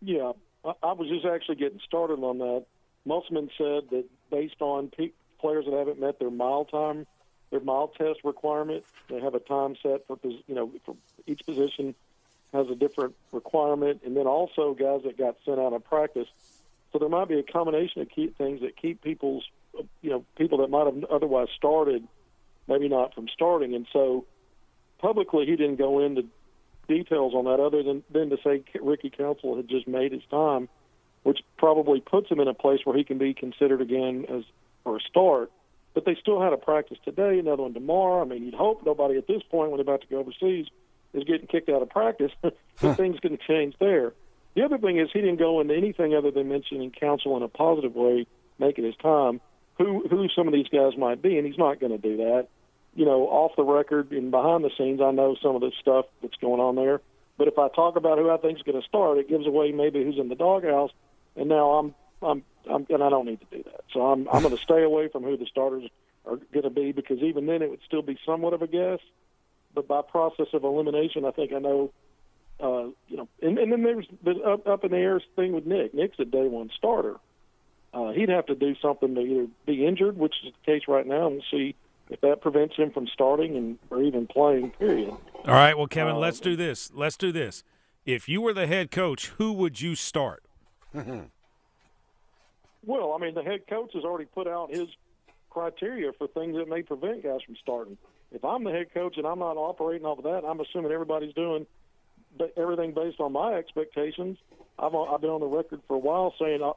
yeah, 0.00 0.32
I, 0.64 0.92
was 0.92 1.08
just 1.08 1.24
actually 1.24 1.56
getting 1.56 1.80
started 1.84 2.20
on 2.22 2.38
that. 2.38 2.66
Musselman 3.04 3.50
said 3.56 3.88
that 3.90 4.04
based 4.30 4.60
on 4.60 4.88
pe- 4.88 5.12
players 5.40 5.64
that 5.64 5.72
haven't 5.72 5.98
met 5.98 6.18
their 6.18 6.30
mile 6.30 6.64
time, 6.66 7.06
their 7.50 7.60
mile 7.60 7.88
test 7.88 8.20
requirement, 8.24 8.84
they 9.08 9.20
have 9.20 9.34
a 9.34 9.40
time 9.40 9.76
set 9.82 10.06
for 10.06 10.18
you 10.22 10.54
know 10.54 10.70
for 10.84 10.94
each 11.26 11.40
position 11.46 11.94
has 12.52 12.68
a 12.70 12.74
different 12.74 13.14
requirement, 13.32 14.00
and 14.04 14.16
then 14.16 14.26
also 14.26 14.74
guys 14.74 15.02
that 15.04 15.18
got 15.18 15.36
sent 15.44 15.58
out 15.58 15.72
of 15.72 15.84
practice. 15.84 16.28
So 16.92 16.98
there 16.98 17.08
might 17.08 17.28
be 17.28 17.38
a 17.38 17.42
combination 17.42 18.00
of 18.00 18.08
key 18.08 18.28
things 18.38 18.62
that 18.62 18.76
keep 18.76 19.02
people's 19.02 19.44
you 20.02 20.10
know 20.10 20.24
people 20.36 20.58
that 20.58 20.70
might 20.70 20.86
have 20.86 21.04
otherwise 21.10 21.48
started 21.56 22.06
maybe 22.68 22.88
not 22.88 23.14
from 23.14 23.28
starting. 23.32 23.74
And 23.74 23.86
so 23.92 24.26
publicly, 24.98 25.46
he 25.46 25.56
didn't 25.56 25.76
go 25.76 26.00
into 26.00 26.26
details 26.86 27.34
on 27.34 27.44
that 27.46 27.60
other 27.60 27.82
than, 27.82 28.04
than 28.10 28.30
to 28.30 28.36
say 28.44 28.62
Ricky 28.80 29.10
Council 29.10 29.56
had 29.56 29.68
just 29.68 29.88
made 29.88 30.12
his 30.12 30.22
time, 30.30 30.68
which 31.22 31.40
probably 31.56 32.00
puts 32.00 32.30
him 32.30 32.40
in 32.40 32.48
a 32.48 32.54
place 32.54 32.80
where 32.84 32.96
he 32.96 33.04
can 33.04 33.18
be 33.18 33.34
considered 33.34 33.80
again 33.80 34.26
as 34.28 34.44
for 34.84 34.96
a 34.96 35.00
start. 35.00 35.50
But 35.94 36.04
they 36.04 36.16
still 36.20 36.40
had 36.40 36.52
a 36.52 36.56
practice 36.56 36.98
today, 37.04 37.38
another 37.38 37.62
one 37.62 37.74
tomorrow. 37.74 38.22
I 38.22 38.24
mean, 38.24 38.44
you'd 38.44 38.54
hope 38.54 38.84
nobody 38.84 39.16
at 39.16 39.26
this 39.26 39.42
point, 39.50 39.70
when 39.70 39.78
they're 39.78 39.94
about 39.94 40.02
to 40.02 40.06
go 40.06 40.18
overseas, 40.18 40.66
is 41.14 41.24
getting 41.24 41.46
kicked 41.46 41.68
out 41.68 41.82
of 41.82 41.88
practice. 41.88 42.30
huh. 42.42 42.94
things 42.94 43.18
to 43.20 43.36
change 43.36 43.74
there. 43.80 44.12
The 44.54 44.64
other 44.64 44.78
thing 44.78 44.98
is 44.98 45.08
he 45.12 45.20
didn't 45.20 45.38
go 45.38 45.60
into 45.60 45.74
anything 45.74 46.14
other 46.14 46.30
than 46.30 46.48
mentioning 46.48 46.90
Council 46.90 47.36
in 47.36 47.42
a 47.42 47.48
positive 47.48 47.94
way 47.94 48.26
making 48.58 48.84
his 48.84 48.96
time, 48.96 49.40
who 49.78 50.06
who 50.08 50.28
some 50.34 50.48
of 50.48 50.52
these 50.52 50.68
guys 50.68 50.96
might 50.96 51.22
be, 51.22 51.38
and 51.38 51.46
he's 51.46 51.58
not 51.58 51.80
going 51.80 51.92
to 51.92 51.98
do 51.98 52.18
that. 52.18 52.48
You 52.94 53.04
know, 53.04 53.28
off 53.28 53.52
the 53.56 53.64
record 53.64 54.10
and 54.10 54.30
behind 54.30 54.64
the 54.64 54.70
scenes, 54.76 55.00
I 55.00 55.12
know 55.12 55.36
some 55.40 55.54
of 55.54 55.60
the 55.60 55.72
stuff 55.80 56.06
that's 56.20 56.36
going 56.36 56.60
on 56.60 56.74
there. 56.74 57.00
But 57.36 57.46
if 57.46 57.58
I 57.58 57.68
talk 57.68 57.96
about 57.96 58.18
who 58.18 58.28
I 58.28 58.36
think 58.36 58.58
is 58.58 58.64
going 58.64 58.80
to 58.80 58.86
start, 58.86 59.18
it 59.18 59.28
gives 59.28 59.46
away 59.46 59.70
maybe 59.70 60.02
who's 60.02 60.18
in 60.18 60.28
the 60.28 60.34
doghouse. 60.34 60.90
And 61.36 61.48
now 61.48 61.70
I'm 61.70 61.94
I'm 62.20 62.44
I'm 62.68 62.86
and 62.90 63.02
I 63.02 63.08
don't 63.08 63.26
need 63.26 63.40
to 63.40 63.56
do 63.56 63.62
that. 63.62 63.84
So 63.92 64.00
I'm 64.02 64.28
I'm 64.28 64.42
going 64.42 64.56
to 64.56 64.62
stay 64.62 64.82
away 64.82 65.08
from 65.08 65.22
who 65.22 65.36
the 65.36 65.46
starters 65.46 65.88
are 66.26 66.36
going 66.52 66.64
to 66.64 66.70
be 66.70 66.92
because 66.92 67.18
even 67.20 67.46
then 67.46 67.62
it 67.62 67.70
would 67.70 67.80
still 67.86 68.02
be 68.02 68.18
somewhat 68.26 68.52
of 68.52 68.62
a 68.62 68.66
guess. 68.66 68.98
But 69.74 69.86
by 69.86 70.02
process 70.02 70.48
of 70.52 70.64
elimination, 70.64 71.24
I 71.24 71.30
think 71.30 71.52
I 71.52 71.58
know. 71.58 71.92
Uh, 72.60 72.90
you 73.06 73.16
know, 73.16 73.28
and, 73.40 73.56
and 73.56 73.70
then 73.70 73.84
there's 73.84 74.08
the 74.24 74.32
up, 74.42 74.66
up 74.66 74.82
in 74.82 74.90
the 74.90 74.96
air 74.96 75.20
thing 75.36 75.52
with 75.52 75.64
Nick. 75.64 75.94
Nick's 75.94 76.18
a 76.18 76.24
day 76.24 76.48
one 76.48 76.70
starter. 76.76 77.14
Uh, 77.92 78.10
he'd 78.10 78.28
have 78.28 78.46
to 78.46 78.54
do 78.54 78.74
something 78.80 79.14
to 79.14 79.20
either 79.20 79.46
be 79.66 79.86
injured, 79.86 80.16
which 80.18 80.34
is 80.44 80.52
the 80.52 80.72
case 80.72 80.82
right 80.88 81.06
now, 81.06 81.26
and 81.28 81.42
see 81.50 81.74
if 82.10 82.20
that 82.20 82.40
prevents 82.40 82.76
him 82.76 82.90
from 82.90 83.06
starting 83.06 83.56
and 83.56 83.78
or 83.90 84.02
even 84.02 84.26
playing. 84.26 84.70
Period. 84.72 85.10
All 85.10 85.54
right. 85.54 85.76
Well, 85.76 85.86
Kevin, 85.86 86.16
uh, 86.16 86.18
let's 86.18 86.40
do 86.40 86.56
this. 86.56 86.90
Let's 86.94 87.16
do 87.16 87.32
this. 87.32 87.64
If 88.04 88.28
you 88.28 88.40
were 88.40 88.54
the 88.54 88.66
head 88.66 88.90
coach, 88.90 89.28
who 89.38 89.52
would 89.52 89.80
you 89.80 89.94
start? 89.94 90.42
well, 90.94 91.32
I 93.12 93.18
mean, 93.18 93.34
the 93.34 93.42
head 93.42 93.66
coach 93.68 93.92
has 93.94 94.04
already 94.04 94.26
put 94.26 94.46
out 94.46 94.70
his 94.70 94.88
criteria 95.50 96.12
for 96.12 96.26
things 96.28 96.56
that 96.56 96.68
may 96.68 96.82
prevent 96.82 97.22
guys 97.22 97.40
from 97.44 97.56
starting. 97.60 97.98
If 98.30 98.44
I'm 98.44 98.64
the 98.64 98.70
head 98.70 98.92
coach 98.92 99.16
and 99.16 99.26
I'm 99.26 99.38
not 99.38 99.56
operating 99.56 100.06
off 100.06 100.18
of 100.18 100.24
that, 100.24 100.44
I'm 100.46 100.60
assuming 100.60 100.92
everybody's 100.92 101.34
doing 101.34 101.66
everything 102.56 102.92
based 102.92 103.20
on 103.20 103.32
my 103.32 103.54
expectations. 103.54 104.38
I've 104.78 104.94
I've 104.94 105.20
been 105.20 105.30
on 105.30 105.40
the 105.40 105.46
record 105.46 105.80
for 105.88 105.96
a 105.96 105.98
while 105.98 106.34
saying 106.38 106.62
uh, 106.62 106.72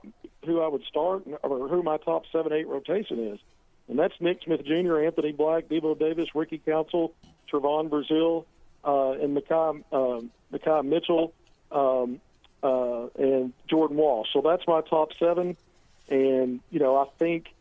who 0.46 0.62
I 0.62 0.68
would 0.68 0.84
start 0.86 1.24
or 1.44 1.68
who 1.68 1.84
my 1.84 1.98
top 1.98 2.24
seven 2.32 2.52
eight 2.52 2.68
rotation 2.68 3.34
is, 3.34 3.40
and 3.88 4.00
that's 4.00 4.14
Nick 4.20 4.42
Smith 4.44 4.66
Jr., 4.66 5.00
Anthony 5.00 5.32
Black, 5.32 5.68
Devo 5.68 5.98
Davis, 5.98 6.30
Ricky 6.34 6.58
Council, 6.58 7.14
Trevon 7.52 7.90
Brazile, 7.90 8.46
uh, 8.84 9.24
and 9.24 9.38
Makhi, 9.38 9.84
um, 9.94 10.90
Mitchell, 10.90 11.34
um, 11.72 12.20
uh, 12.64 13.08
and 13.18 13.54
Jordan 13.68 13.98
Walsh. 13.98 14.30
So 14.34 14.42
that's 14.42 14.66
my 14.68 14.82
top 14.82 15.12
seven, 15.20 15.56
and 16.10 16.60
you 16.72 16.80
know 16.80 16.98
I 16.98 17.06
think 17.20 17.54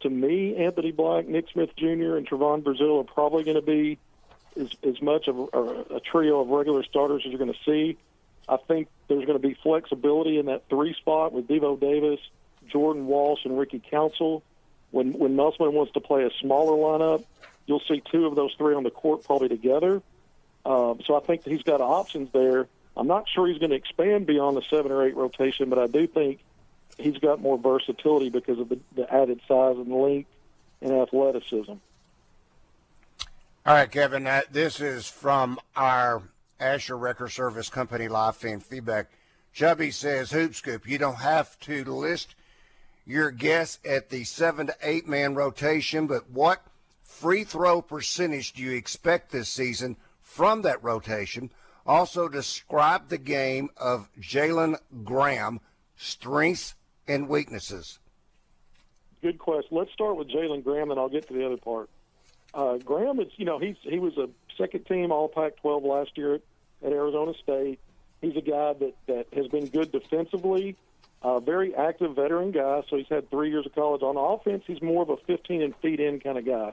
to 0.00 0.10
me 0.10 0.56
Anthony 0.56 0.92
Black, 0.92 1.26
Nick 1.26 1.46
Smith 1.52 1.70
Jr., 1.76 2.16
and 2.16 2.28
Trevon 2.28 2.62
Brazile 2.62 3.00
are 3.00 3.12
probably 3.12 3.44
going 3.44 3.56
to 3.56 3.62
be 3.62 3.98
as, 4.58 4.70
as 4.82 5.02
much 5.02 5.28
of 5.28 5.48
a, 5.52 5.96
a 5.96 6.00
trio 6.00 6.40
of 6.40 6.48
regular 6.48 6.82
starters 6.84 7.22
as 7.26 7.32
you're 7.32 7.38
going 7.38 7.52
to 7.52 7.64
see. 7.64 7.98
I 8.48 8.56
think 8.56 8.88
there's 9.08 9.24
going 9.24 9.40
to 9.40 9.46
be 9.46 9.54
flexibility 9.62 10.38
in 10.38 10.46
that 10.46 10.68
three 10.68 10.94
spot 10.94 11.32
with 11.32 11.48
Devo 11.48 11.78
Davis, 11.78 12.20
Jordan 12.68 13.06
Walsh, 13.06 13.44
and 13.44 13.58
Ricky 13.58 13.80
Council. 13.90 14.42
When 14.90 15.12
when 15.12 15.34
Musselman 15.36 15.74
wants 15.74 15.92
to 15.92 16.00
play 16.00 16.24
a 16.24 16.30
smaller 16.40 16.72
lineup, 16.72 17.24
you'll 17.66 17.82
see 17.88 18.02
two 18.12 18.26
of 18.26 18.36
those 18.36 18.54
three 18.56 18.74
on 18.74 18.82
the 18.82 18.90
court 18.90 19.24
probably 19.24 19.48
together. 19.48 20.02
Um, 20.64 21.00
so 21.04 21.16
I 21.16 21.20
think 21.20 21.44
he's 21.44 21.62
got 21.62 21.80
options 21.80 22.30
there. 22.32 22.68
I'm 22.96 23.06
not 23.06 23.28
sure 23.28 23.46
he's 23.46 23.58
going 23.58 23.70
to 23.70 23.76
expand 23.76 24.26
beyond 24.26 24.56
the 24.56 24.62
seven 24.62 24.92
or 24.92 25.04
eight 25.04 25.16
rotation, 25.16 25.68
but 25.68 25.78
I 25.78 25.88
do 25.88 26.06
think 26.06 26.38
he's 26.96 27.18
got 27.18 27.40
more 27.40 27.58
versatility 27.58 28.30
because 28.30 28.58
of 28.58 28.68
the, 28.68 28.78
the 28.94 29.12
added 29.12 29.40
size 29.48 29.76
and 29.76 29.92
length 29.92 30.30
and 30.80 30.92
athleticism. 30.92 31.72
All 33.66 33.74
right, 33.74 33.90
Kevin. 33.90 34.26
Uh, 34.26 34.42
this 34.50 34.80
is 34.80 35.08
from 35.08 35.58
our 35.74 36.22
Asher 36.64 36.96
Record 36.96 37.30
Service 37.30 37.68
Company 37.68 38.08
live 38.08 38.36
fan 38.36 38.58
feedback. 38.58 39.10
Chubby 39.52 39.90
says, 39.90 40.30
Hoop 40.30 40.54
Scoop, 40.54 40.88
you 40.88 40.96
don't 40.96 41.18
have 41.18 41.58
to 41.60 41.84
list 41.84 42.34
your 43.04 43.30
guess 43.30 43.78
at 43.84 44.08
the 44.08 44.24
seven 44.24 44.68
to 44.68 44.76
eight 44.82 45.06
man 45.06 45.34
rotation, 45.34 46.06
but 46.06 46.30
what 46.30 46.62
free 47.02 47.44
throw 47.44 47.82
percentage 47.82 48.54
do 48.54 48.62
you 48.62 48.72
expect 48.72 49.30
this 49.30 49.50
season 49.50 49.96
from 50.22 50.62
that 50.62 50.82
rotation? 50.82 51.50
Also, 51.86 52.28
describe 52.28 53.08
the 53.08 53.18
game 53.18 53.68
of 53.76 54.08
Jalen 54.18 54.78
Graham, 55.04 55.60
strengths 55.96 56.74
and 57.06 57.28
weaknesses. 57.28 57.98
Good 59.20 59.38
question. 59.38 59.76
Let's 59.76 59.92
start 59.92 60.16
with 60.16 60.30
Jalen 60.30 60.64
Graham, 60.64 60.90
and 60.90 60.98
I'll 60.98 61.10
get 61.10 61.28
to 61.28 61.34
the 61.34 61.44
other 61.44 61.58
part. 61.58 61.90
Uh, 62.54 62.78
Graham 62.78 63.20
is, 63.20 63.28
you 63.36 63.44
know, 63.44 63.58
he's 63.58 63.76
he 63.82 63.98
was 63.98 64.16
a 64.16 64.30
second 64.56 64.86
team 64.86 65.12
All 65.12 65.28
Pac-12 65.28 65.84
last 65.84 66.16
year 66.16 66.36
at, 66.36 66.40
at 66.84 66.92
Arizona 66.92 67.32
State. 67.42 67.80
He's 68.20 68.36
a 68.36 68.40
guy 68.40 68.74
that 68.74 68.94
that 69.06 69.26
has 69.32 69.48
been 69.48 69.66
good 69.66 69.92
defensively, 69.92 70.76
uh, 71.22 71.40
very 71.40 71.74
active 71.74 72.14
veteran 72.14 72.52
guy. 72.52 72.82
So 72.88 72.96
he's 72.96 73.08
had 73.08 73.30
three 73.30 73.50
years 73.50 73.66
of 73.66 73.74
college. 73.74 74.02
On 74.02 74.16
offense, 74.16 74.64
he's 74.66 74.82
more 74.82 75.02
of 75.02 75.10
a 75.10 75.16
15 75.16 75.62
and 75.62 75.76
feet 75.76 76.00
in 76.00 76.20
kind 76.20 76.38
of 76.38 76.46
guy. 76.46 76.72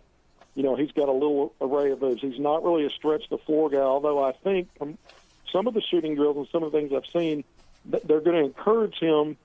You 0.56 0.64
know, 0.64 0.76
he's 0.76 0.92
got 0.92 1.08
a 1.08 1.14
little 1.14 1.54
array 1.62 1.92
of 1.92 2.00
those. 2.00 2.20
He's 2.20 2.40
not 2.40 2.64
really 2.64 2.86
a 2.86 2.90
stretch 2.90 3.24
the 3.30 3.38
floor 3.38 3.70
guy, 3.70 3.78
although 3.78 4.24
I 4.24 4.34
think 4.34 4.70
from 4.78 4.98
some 5.52 5.68
of 5.68 5.74
the 5.74 5.82
shooting 5.82 6.16
drills 6.16 6.38
and 6.38 6.48
some 6.52 6.64
of 6.64 6.72
the 6.72 6.78
things 6.78 6.92
I've 6.94 7.10
seen, 7.12 7.44
they're 7.86 8.22
going 8.22 8.38
to 8.38 8.44
encourage 8.44 9.00
him 9.00 9.38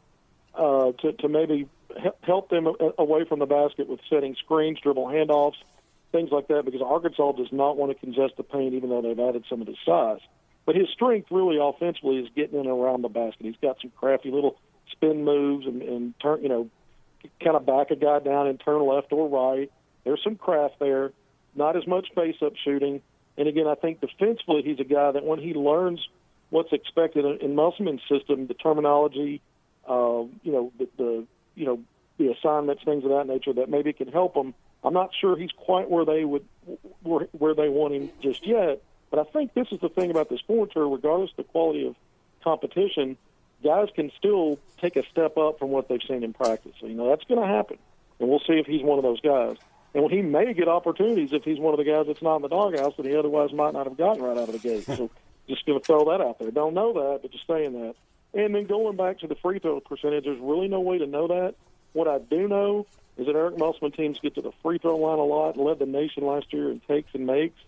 uh, 0.54 0.92
to 0.92 1.12
to 1.12 1.28
maybe 1.28 1.68
help 2.22 2.50
them 2.50 2.68
away 2.98 3.24
from 3.24 3.38
the 3.38 3.46
basket 3.46 3.88
with 3.88 4.00
setting 4.10 4.34
screens, 4.34 4.80
dribble 4.80 5.06
handoffs 5.06 5.56
things 6.12 6.30
like 6.30 6.48
that, 6.48 6.64
because 6.64 6.80
Arkansas 6.82 7.32
does 7.32 7.52
not 7.52 7.76
want 7.76 7.92
to 7.92 7.98
contest 7.98 8.36
the 8.36 8.42
paint, 8.42 8.74
even 8.74 8.90
though 8.90 9.02
they've 9.02 9.18
added 9.18 9.44
some 9.48 9.60
of 9.60 9.66
his 9.66 9.76
size. 9.84 10.20
But 10.66 10.74
his 10.74 10.88
strength, 10.92 11.28
really, 11.30 11.58
offensively, 11.60 12.18
is 12.18 12.28
getting 12.34 12.58
in 12.60 12.66
around 12.66 13.02
the 13.02 13.08
basket. 13.08 13.46
He's 13.46 13.56
got 13.62 13.80
some 13.80 13.92
crafty 13.96 14.30
little 14.30 14.58
spin 14.90 15.24
moves 15.24 15.66
and, 15.66 15.80
and 15.80 16.14
turn, 16.20 16.42
you 16.42 16.48
know, 16.48 16.68
kind 17.42 17.56
of 17.56 17.64
back 17.64 17.90
a 17.90 17.96
guy 17.96 18.18
down 18.18 18.48
and 18.48 18.60
turn 18.60 18.84
left 18.84 19.12
or 19.12 19.28
right. 19.28 19.70
There's 20.04 20.22
some 20.22 20.36
craft 20.36 20.74
there. 20.80 21.12
Not 21.54 21.76
as 21.76 21.86
much 21.86 22.08
face-up 22.14 22.52
shooting. 22.64 23.00
And 23.38 23.48
again, 23.48 23.66
I 23.66 23.74
think 23.74 24.00
defensively, 24.00 24.62
he's 24.62 24.80
a 24.80 24.84
guy 24.84 25.12
that 25.12 25.24
when 25.24 25.38
he 25.38 25.54
learns 25.54 26.06
what's 26.50 26.72
expected 26.72 27.24
in 27.40 27.54
Musselman's 27.54 28.02
system, 28.08 28.46
the 28.46 28.54
terminology, 28.54 29.40
uh, 29.88 30.24
you 30.42 30.52
know, 30.52 30.72
the, 30.78 30.88
the 30.96 31.26
you 31.54 31.64
know 31.64 31.80
the 32.18 32.32
assignments, 32.32 32.82
things 32.84 33.04
of 33.04 33.10
that 33.10 33.26
nature, 33.26 33.52
that 33.54 33.68
maybe 33.68 33.92
can 33.92 34.08
help 34.08 34.34
him 34.34 34.54
I'm 34.86 34.94
not 34.94 35.10
sure 35.20 35.36
he's 35.36 35.50
quite 35.56 35.90
where 35.90 36.04
they 36.04 36.24
would 36.24 36.44
where, 37.02 37.26
where 37.32 37.54
they 37.54 37.68
want 37.68 37.94
him 37.94 38.10
just 38.22 38.46
yet. 38.46 38.80
But 39.16 39.28
I 39.28 39.30
think 39.30 39.54
this 39.54 39.68
is 39.72 39.80
the 39.80 39.88
thing 39.88 40.10
about 40.10 40.28
the 40.28 40.36
sport 40.36 40.72
tour, 40.72 40.86
regardless 40.86 41.30
of 41.30 41.38
the 41.38 41.44
quality 41.44 41.86
of 41.86 41.96
competition, 42.44 43.16
guys 43.64 43.88
can 43.94 44.12
still 44.18 44.58
take 44.76 44.96
a 44.96 45.02
step 45.10 45.38
up 45.38 45.58
from 45.58 45.70
what 45.70 45.88
they've 45.88 46.02
seen 46.06 46.22
in 46.22 46.34
practice. 46.34 46.72
So, 46.78 46.86
you 46.86 46.92
know, 46.92 47.08
that's 47.08 47.24
going 47.24 47.40
to 47.40 47.46
happen, 47.46 47.78
and 48.20 48.28
we'll 48.28 48.40
see 48.40 48.58
if 48.58 48.66
he's 48.66 48.82
one 48.82 48.98
of 48.98 49.04
those 49.04 49.22
guys. 49.22 49.56
And 49.94 50.10
he 50.10 50.20
may 50.20 50.52
get 50.52 50.68
opportunities 50.68 51.32
if 51.32 51.44
he's 51.44 51.58
one 51.58 51.72
of 51.72 51.78
the 51.78 51.90
guys 51.90 52.06
that's 52.06 52.20
not 52.20 52.36
in 52.36 52.42
the 52.42 52.48
doghouse 52.48 52.92
that 52.98 53.06
he 53.06 53.16
otherwise 53.16 53.54
might 53.54 53.72
not 53.72 53.86
have 53.86 53.96
gotten 53.96 54.22
right 54.22 54.36
out 54.36 54.50
of 54.50 54.52
the 54.52 54.58
gate. 54.58 54.84
So 54.84 55.08
just 55.48 55.64
going 55.64 55.80
to 55.80 55.84
throw 55.86 56.04
that 56.10 56.20
out 56.20 56.38
there. 56.38 56.50
Don't 56.50 56.74
know 56.74 56.92
that, 56.92 57.20
but 57.22 57.32
just 57.32 57.46
saying 57.46 57.72
that. 57.72 57.94
And 58.34 58.54
then 58.54 58.66
going 58.66 58.98
back 58.98 59.20
to 59.20 59.26
the 59.26 59.36
free 59.36 59.60
throw 59.60 59.80
percentage, 59.80 60.24
there's 60.24 60.38
really 60.40 60.68
no 60.68 60.80
way 60.80 60.98
to 60.98 61.06
know 61.06 61.28
that. 61.28 61.54
What 61.94 62.06
I 62.06 62.18
do 62.18 62.48
know 62.48 62.86
is 63.16 63.24
that 63.24 63.34
Eric 63.34 63.56
Musselman 63.56 63.92
teams 63.92 64.18
get 64.18 64.34
to 64.34 64.42
the 64.42 64.52
free 64.62 64.76
throw 64.76 64.96
line 64.96 65.18
a 65.18 65.24
lot, 65.24 65.56
led 65.56 65.78
the 65.78 65.86
nation 65.86 66.26
last 66.26 66.52
year 66.52 66.70
in 66.70 66.80
takes 66.80 67.14
and 67.14 67.24
makes. 67.24 67.58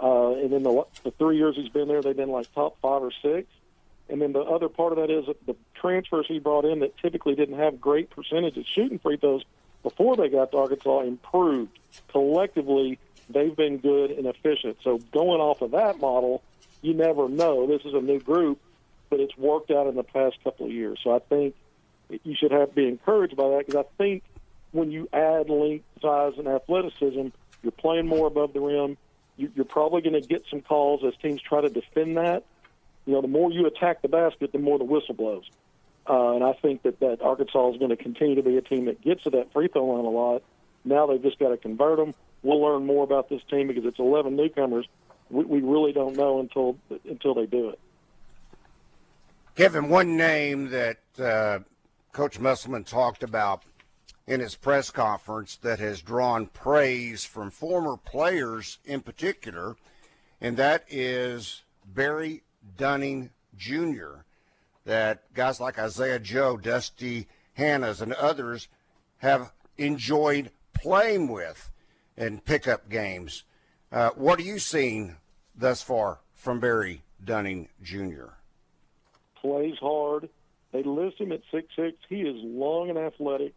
Uh, 0.00 0.29
and 0.40 0.52
then 0.52 0.62
the, 0.62 0.84
the 1.04 1.10
three 1.12 1.36
years 1.36 1.56
he's 1.56 1.68
been 1.68 1.88
there, 1.88 2.02
they've 2.02 2.16
been 2.16 2.30
like 2.30 2.52
top 2.54 2.76
five 2.80 3.02
or 3.02 3.12
six. 3.22 3.48
And 4.08 4.20
then 4.20 4.32
the 4.32 4.40
other 4.40 4.68
part 4.68 4.92
of 4.92 4.98
that 4.98 5.10
is 5.10 5.26
that 5.26 5.46
the 5.46 5.54
transfers 5.74 6.26
he 6.26 6.40
brought 6.40 6.64
in 6.64 6.80
that 6.80 6.96
typically 6.98 7.36
didn't 7.36 7.58
have 7.58 7.80
great 7.80 8.10
percentages 8.10 8.66
shooting 8.74 8.98
free 8.98 9.16
throws 9.16 9.44
before 9.82 10.16
they 10.16 10.28
got 10.28 10.50
to 10.50 10.58
Arkansas 10.58 11.02
improved. 11.02 11.78
Collectively, 12.08 12.98
they've 13.28 13.54
been 13.54 13.78
good 13.78 14.10
and 14.10 14.26
efficient. 14.26 14.78
So 14.82 14.98
going 15.12 15.40
off 15.40 15.62
of 15.62 15.70
that 15.70 16.00
model, 16.00 16.42
you 16.82 16.94
never 16.94 17.28
know. 17.28 17.66
This 17.66 17.82
is 17.84 17.94
a 17.94 18.00
new 18.00 18.18
group, 18.18 18.58
but 19.10 19.20
it's 19.20 19.36
worked 19.38 19.70
out 19.70 19.86
in 19.86 19.94
the 19.94 20.02
past 20.02 20.42
couple 20.42 20.66
of 20.66 20.72
years. 20.72 20.98
So 21.04 21.14
I 21.14 21.20
think 21.20 21.54
you 22.24 22.34
should 22.34 22.50
have 22.50 22.74
be 22.74 22.88
encouraged 22.88 23.36
by 23.36 23.48
that 23.50 23.66
because 23.66 23.84
I 23.84 23.88
think 23.96 24.24
when 24.72 24.90
you 24.90 25.08
add 25.12 25.48
length, 25.48 25.84
size, 26.02 26.32
and 26.36 26.48
athleticism, 26.48 27.28
you're 27.62 27.72
playing 27.72 28.06
more 28.06 28.26
above 28.26 28.52
the 28.52 28.60
rim. 28.60 28.96
You're 29.54 29.64
probably 29.64 30.02
going 30.02 30.20
to 30.20 30.26
get 30.26 30.44
some 30.50 30.60
calls 30.60 31.02
as 31.04 31.14
teams 31.20 31.40
try 31.40 31.60
to 31.60 31.68
defend 31.68 32.16
that. 32.16 32.44
You 33.06 33.14
know, 33.14 33.22
the 33.22 33.28
more 33.28 33.50
you 33.50 33.66
attack 33.66 34.02
the 34.02 34.08
basket, 34.08 34.52
the 34.52 34.58
more 34.58 34.78
the 34.78 34.84
whistle 34.84 35.14
blows. 35.14 35.48
Uh, 36.08 36.34
and 36.34 36.44
I 36.44 36.52
think 36.54 36.82
that, 36.82 37.00
that 37.00 37.22
Arkansas 37.22 37.72
is 37.72 37.78
going 37.78 37.90
to 37.90 37.96
continue 37.96 38.34
to 38.34 38.42
be 38.42 38.56
a 38.56 38.62
team 38.62 38.86
that 38.86 39.00
gets 39.00 39.24
to 39.24 39.30
that 39.30 39.52
free 39.52 39.68
throw 39.68 39.84
line 39.84 40.04
a 40.04 40.10
lot. 40.10 40.42
Now 40.84 41.06
they've 41.06 41.22
just 41.22 41.38
got 41.38 41.50
to 41.50 41.56
convert 41.56 41.98
them. 41.98 42.14
We'll 42.42 42.60
learn 42.60 42.86
more 42.86 43.04
about 43.04 43.28
this 43.28 43.42
team 43.50 43.68
because 43.68 43.84
it's 43.84 43.98
11 43.98 44.34
newcomers. 44.34 44.86
We, 45.30 45.44
we 45.44 45.60
really 45.60 45.92
don't 45.92 46.16
know 46.16 46.40
until 46.40 46.76
until 47.08 47.34
they 47.34 47.46
do 47.46 47.68
it. 47.70 47.78
Kevin, 49.54 49.88
one 49.88 50.16
name 50.16 50.70
that 50.70 50.98
uh, 51.18 51.60
Coach 52.12 52.40
Musselman 52.40 52.84
talked 52.84 53.22
about 53.22 53.62
in 54.30 54.38
his 54.38 54.54
press 54.54 54.92
conference 54.92 55.56
that 55.56 55.80
has 55.80 56.00
drawn 56.00 56.46
praise 56.46 57.24
from 57.24 57.50
former 57.50 57.96
players 57.96 58.78
in 58.84 59.00
particular, 59.00 59.74
and 60.40 60.56
that 60.56 60.84
is 60.88 61.62
Barry 61.84 62.44
Dunning 62.76 63.30
Jr. 63.56 64.20
That 64.84 65.34
guys 65.34 65.58
like 65.58 65.80
Isaiah 65.80 66.20
Joe, 66.20 66.56
Dusty 66.56 67.26
Hannahs, 67.58 68.00
and 68.00 68.12
others 68.12 68.68
have 69.18 69.52
enjoyed 69.76 70.52
playing 70.74 71.26
with 71.26 71.72
in 72.16 72.38
pickup 72.38 72.88
games. 72.88 73.42
Uh, 73.90 74.10
what 74.10 74.38
are 74.38 74.44
you 74.44 74.60
seeing 74.60 75.16
thus 75.56 75.82
far 75.82 76.20
from 76.34 76.60
Barry 76.60 77.02
Dunning 77.22 77.68
Jr.? 77.82 78.26
Plays 79.34 79.78
hard. 79.80 80.28
They 80.70 80.84
list 80.84 81.18
him 81.18 81.32
at 81.32 81.40
six 81.50 81.66
six. 81.74 81.96
He 82.08 82.20
is 82.20 82.36
long 82.44 82.90
and 82.90 82.98
athletic, 82.98 83.54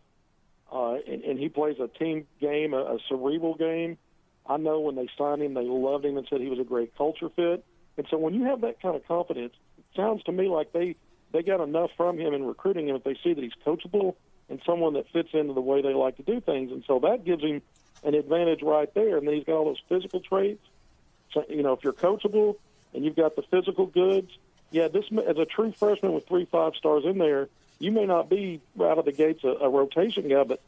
uh, 0.74 0.96
and, 1.08 1.24
and 1.24 1.39
he 1.39 1.50
plays 1.50 1.77
a 1.80 1.88
team 1.88 2.25
game, 2.42 2.74
a, 2.74 2.77
a 2.77 2.98
cerebral 3.08 3.53
game. 3.56 3.98
I 4.46 4.58
know 4.58 4.80
when 4.80 4.96
they 4.96 5.08
signed 5.18 5.42
him, 5.42 5.53
they 5.53 5.62
loved 5.62 6.03
him 6.03 6.18
and 6.18 6.27
said 6.30 6.42
he 6.42 6.50
was 6.50 6.60
a 6.60 6.63
great 6.63 6.98
culture 6.98 7.30
fit. 7.30 7.63
And 7.98 8.08
so 8.10 8.18
when 8.18 8.34
you 8.34 8.46
have 8.46 8.62
that 8.62 8.82
kind 8.82 8.96
of 8.96 9.08
confidence, 9.08 9.53
it 9.77 9.86
sounds 9.96 10.24
to 10.24 10.32
me 10.32 10.48
like 10.48 10.74
they 10.74 10.96
they 11.32 11.44
got 11.44 11.62
enough 11.62 11.92
from 11.96 12.20
him 12.20 12.34
in 12.34 12.44
recruiting 12.44 12.89
him 12.89 12.96
if 12.96 13.03
they 13.03 13.15
see 13.24 13.34
that 13.34 13.44
he's 13.44 13.53
coachable 13.65 14.15
and 14.50 14.62
someone 14.65 14.94
that 14.94 15.10
fits 15.12 15.30
into 15.34 15.53
the 15.53 15.62
way 15.62 15.82
they 15.82 15.94
like 15.94 16.18
to 16.18 16.24
do 16.24 16.42
things. 16.42 16.72
And 16.72 16.84
so 16.86 17.00
that 17.00 17.24
gives 17.24 17.44
him 17.44 17.62
an 18.03 18.13
advantage 18.13 18.62
right 18.62 18.92
there. 18.94 19.18
And 19.18 19.27
then 19.27 19.36
he's 19.36 19.44
got 19.44 19.56
all 19.56 19.65
those 19.65 19.82
physical 19.89 20.20
traits. 20.20 20.63
So, 21.34 21.44
you 21.50 21.63
know, 21.63 21.74
if 21.74 21.84
you're 21.84 21.94
coachable 21.94 22.58
and 22.94 23.03
you've 23.03 23.15
got 23.15 23.36
the 23.36 23.42
physical 23.44 23.88
goods, 23.88 24.32
yeah, 24.72 24.88
this 24.89 25.06
as 25.27 25.38
a 25.38 25.46
true 25.46 25.72
freshman 25.72 26.13
with 26.13 26.27
three 26.27 26.46
five 26.46 26.74
stars 26.75 27.03
in 27.06 27.18
there, 27.18 27.50
you 27.80 27.92
may 27.92 28.06
not 28.06 28.30
be 28.30 28.62
out 28.80 28.98
of 28.98 29.06
the 29.06 29.12
gates 29.12 29.44
a, 29.44 29.50
a 29.50 29.70
rotation 29.70 30.27
guy, 30.30 30.44
but 30.44 30.62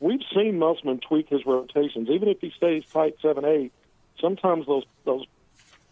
we've 0.00 0.22
seen 0.34 0.58
Musselman 0.58 1.00
tweak 1.00 1.28
his 1.28 1.44
rotations. 1.46 2.08
Even 2.08 2.28
if 2.28 2.40
he 2.40 2.52
stays 2.56 2.84
tight 2.92 3.16
seven 3.20 3.44
eight, 3.44 3.72
sometimes 4.20 4.66
those 4.66 4.84
those 5.04 5.26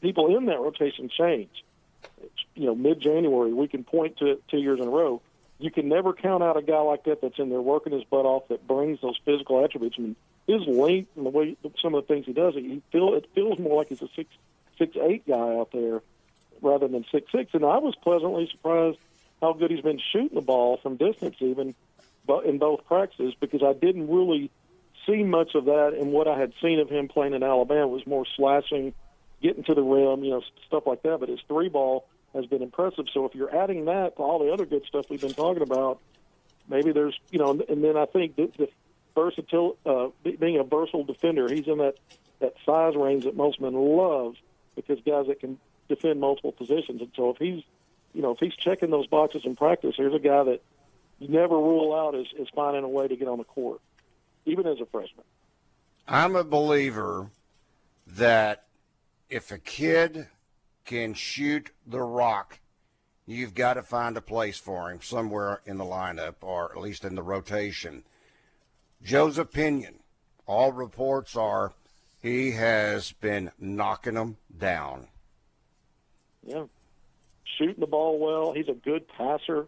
people 0.01 0.37
in 0.37 0.47
that 0.47 0.61
rotation 0.61 1.09
change. 1.09 1.65
You 2.55 2.67
know, 2.67 2.75
mid 2.75 3.01
January, 3.01 3.53
we 3.53 3.69
can 3.69 3.85
point 3.85 4.19
to 4.19 4.27
it 4.27 4.43
two 4.49 4.59
years 4.59 4.81
in 4.81 4.87
a 4.87 4.91
row. 4.91 5.21
You 5.59 5.71
can 5.71 5.89
never 5.89 6.13
count 6.13 6.43
out 6.43 6.57
a 6.57 6.63
guy 6.63 6.81
like 6.81 7.05
that 7.05 7.21
that's 7.21 7.39
in 7.39 7.49
there 7.49 7.61
working 7.61 7.93
his 7.93 8.05
butt 8.05 8.27
off 8.27 8.49
that 8.49 8.67
brings 8.67 9.01
those 9.01 9.19
physical 9.25 9.65
attributes. 9.65 9.97
I 9.99 10.03
mean, 10.03 10.17
his 10.47 10.67
length 10.67 11.11
and 11.17 11.25
the 11.25 11.31
way 11.31 11.57
some 11.81 11.95
of 11.95 12.07
the 12.07 12.13
things 12.13 12.27
he 12.27 12.33
does, 12.33 12.55
he 12.55 12.83
feel 12.91 13.15
it 13.15 13.29
feels 13.35 13.59
more 13.59 13.79
like 13.79 13.89
he's 13.89 14.03
a 14.03 14.09
six 14.17 14.29
six 14.79 14.97
eight 15.01 15.27
guy 15.27 15.57
out 15.57 15.71
there 15.73 16.03
rather 16.61 16.89
than 16.89 17.05
six 17.13 17.31
six. 17.31 17.55
And 17.55 17.65
I 17.65 17.79
was 17.79 17.95
pleasantly 17.97 18.49
surprised 18.51 18.99
how 19.43 19.53
good 19.53 19.71
he's 19.71 19.83
been 19.83 20.01
shooting 20.13 20.35
the 20.35 20.41
ball 20.41 20.79
from 20.83 20.97
distance, 20.97 21.37
even 21.41 21.75
but 22.25 22.47
in 22.47 22.59
both 22.59 22.87
practices, 22.87 23.35
because 23.41 23.63
I 23.63 23.73
didn't 23.73 24.09
really 24.09 24.51
see 25.07 25.25
much 25.25 25.57
of 25.57 25.65
that. 25.65 25.95
And 25.99 26.13
what 26.13 26.29
I 26.29 26.39
had 26.39 26.53
seen 26.63 26.79
of 26.79 26.89
him 26.89 27.09
playing 27.09 27.35
in 27.35 27.43
Alabama 27.43 27.89
was 27.89 28.07
more 28.07 28.25
slashing, 28.37 28.95
getting 29.43 29.65
to 29.65 29.75
the 29.75 29.83
rim, 29.83 30.23
you 30.23 30.31
know, 30.31 30.43
stuff 30.69 30.87
like 30.87 31.03
that. 31.03 31.19
But 31.19 31.29
his 31.29 31.41
three 31.49 31.69
ball 31.69 32.07
has 32.33 32.47
been 32.47 32.63
impressive. 32.63 33.07
So 33.13 33.27
if 33.27 33.35
you're 33.35 33.55
adding 33.55 33.87
that 33.87 34.17
to 34.17 34.23
all 34.23 34.39
the 34.39 34.53
other 34.53 34.65
good 34.65 34.85
stuff 34.87 35.07
we've 35.11 35.21
been 35.21 35.35
talking 35.35 35.63
about, 35.63 36.01
maybe 36.69 36.93
there's, 36.93 37.19
you 37.31 37.41
know, 37.41 37.51
and 37.69 37.83
then 37.83 37.97
I 37.97 38.07
think 38.07 38.37
the, 38.37 38.51
the 38.57 38.69
versatile, 39.15 39.77
uh, 39.85 40.09
being 40.23 40.59
a 40.59 40.65
versatile 40.65 41.05
defender, 41.05 41.53
he's 41.53 41.67
in 41.67 41.79
that 41.79 41.97
that 42.39 42.55
size 42.65 42.95
range 42.97 43.25
that 43.25 43.37
Musselman 43.37 43.75
love 43.75 44.35
because 44.75 44.99
guys 45.07 45.27
that 45.29 45.41
can 45.41 45.59
defend 45.89 46.21
multiple 46.21 46.53
positions. 46.53 47.01
And 47.01 47.11
so 47.15 47.31
if 47.31 47.37
he's, 47.39 47.63
you 48.15 48.23
know, 48.23 48.33
if 48.33 48.39
he's 48.39 48.55
checking 48.55 48.91
those 48.91 49.07
boxes 49.07 49.43
in 49.45 49.57
practice, 49.57 49.95
here's 49.97 50.15
a 50.15 50.19
guy 50.19 50.45
that 50.45 50.63
you 51.19 51.29
never 51.29 51.57
rule 51.57 51.95
out 51.95 52.15
is, 52.15 52.27
is 52.39 52.49
finding 52.55 52.85
a 52.85 52.89
way 52.89 53.09
to 53.09 53.17
get 53.17 53.29
on 53.29 53.39
the 53.39 53.45
court, 53.45 53.81
even 54.45 54.67
as 54.67 54.81
a 54.81 54.87
freshman. 54.87 55.25
I'm 56.07 56.37
a 56.37 56.45
believer 56.45 57.31
that 58.07 58.65
if 59.31 59.51
a 59.51 59.59
kid 59.59 60.29
can 60.85 61.15
shoot 61.15 61.71
the 61.87 62.01
rock, 62.01 62.59
you've 63.25 63.55
got 63.55 63.75
to 63.75 63.83
find 63.83 64.17
a 64.17 64.21
place 64.21 64.59
for 64.59 64.91
him 64.91 65.01
somewhere 65.01 65.61
in 65.65 65.79
the 65.79 65.85
lineup 65.85 66.35
or 66.41 66.73
at 66.73 66.81
least 66.81 67.05
in 67.05 67.15
the 67.15 67.23
rotation. 67.23 68.03
Joe's 69.03 69.39
opinion, 69.39 70.01
all 70.47 70.73
reports 70.73 71.37
are 71.37 71.73
he 72.21 72.53
has 72.53 73.13
been 73.13 73.51
knocking 73.59 74.15
them 74.15 74.37
down. 74.57 75.09
Yeah. 76.45 76.65
Shooting 77.59 77.81
the 77.81 77.87
ball 77.87 78.19
well. 78.19 78.53
He's 78.53 78.69
a 78.69 78.75
good 78.75 79.07
passer. 79.09 79.67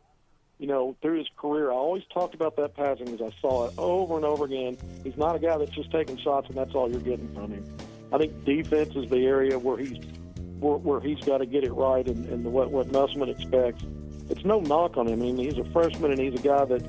You 0.58 0.68
know, 0.68 0.96
through 1.02 1.18
his 1.18 1.28
career, 1.36 1.70
I 1.70 1.74
always 1.74 2.04
talked 2.12 2.34
about 2.34 2.56
that 2.56 2.76
passing 2.76 3.08
as 3.08 3.20
I 3.20 3.30
saw 3.40 3.66
it 3.66 3.74
over 3.76 4.16
and 4.16 4.24
over 4.24 4.44
again. 4.44 4.78
He's 5.02 5.16
not 5.16 5.34
a 5.34 5.38
guy 5.38 5.58
that's 5.58 5.72
just 5.72 5.90
taking 5.90 6.16
shots 6.16 6.48
and 6.48 6.56
that's 6.56 6.74
all 6.74 6.90
you're 6.90 7.00
getting 7.00 7.32
from 7.34 7.50
him. 7.50 7.76
I 8.12 8.18
think 8.18 8.44
defense 8.44 8.94
is 8.94 9.10
the 9.10 9.26
area 9.26 9.58
where 9.58 9.76
he's 9.76 9.98
where, 10.60 10.76
where 10.76 11.00
he's 11.00 11.18
got 11.20 11.38
to 11.38 11.46
get 11.46 11.64
it 11.64 11.72
right 11.72 12.06
and, 12.06 12.24
and 12.26 12.44
what 12.44 12.70
what 12.70 12.90
Musselman 12.92 13.30
expects. 13.30 13.84
It's 14.30 14.44
no 14.44 14.60
knock 14.60 14.96
on 14.96 15.08
him. 15.08 15.20
I 15.20 15.24
mean, 15.24 15.36
he's 15.36 15.58
a 15.58 15.64
freshman 15.64 16.12
and 16.12 16.20
he's 16.20 16.34
a 16.34 16.42
guy 16.42 16.64
that 16.64 16.82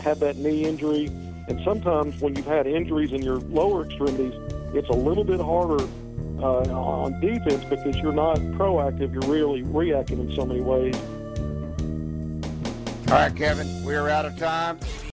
had 0.00 0.20
that 0.20 0.36
knee 0.36 0.64
injury. 0.64 1.06
And 1.48 1.60
sometimes 1.64 2.20
when 2.20 2.36
you've 2.36 2.46
had 2.46 2.66
injuries 2.66 3.12
in 3.12 3.22
your 3.22 3.38
lower 3.40 3.84
extremities, 3.84 4.32
it's 4.72 4.88
a 4.88 4.94
little 4.94 5.24
bit 5.24 5.40
harder 5.40 5.84
uh, 6.42 6.62
on 6.70 7.20
defense 7.20 7.64
because 7.64 7.96
you're 7.96 8.12
not 8.12 8.38
proactive. 8.38 9.12
You're 9.12 9.30
really 9.30 9.62
reactive 9.62 10.18
in 10.18 10.34
so 10.34 10.44
many 10.44 10.60
ways. 10.60 10.96
All 13.08 13.16
right, 13.16 13.34
Kevin, 13.34 13.84
we're 13.84 14.08
out 14.08 14.24
of 14.24 14.38
time. 14.38 14.78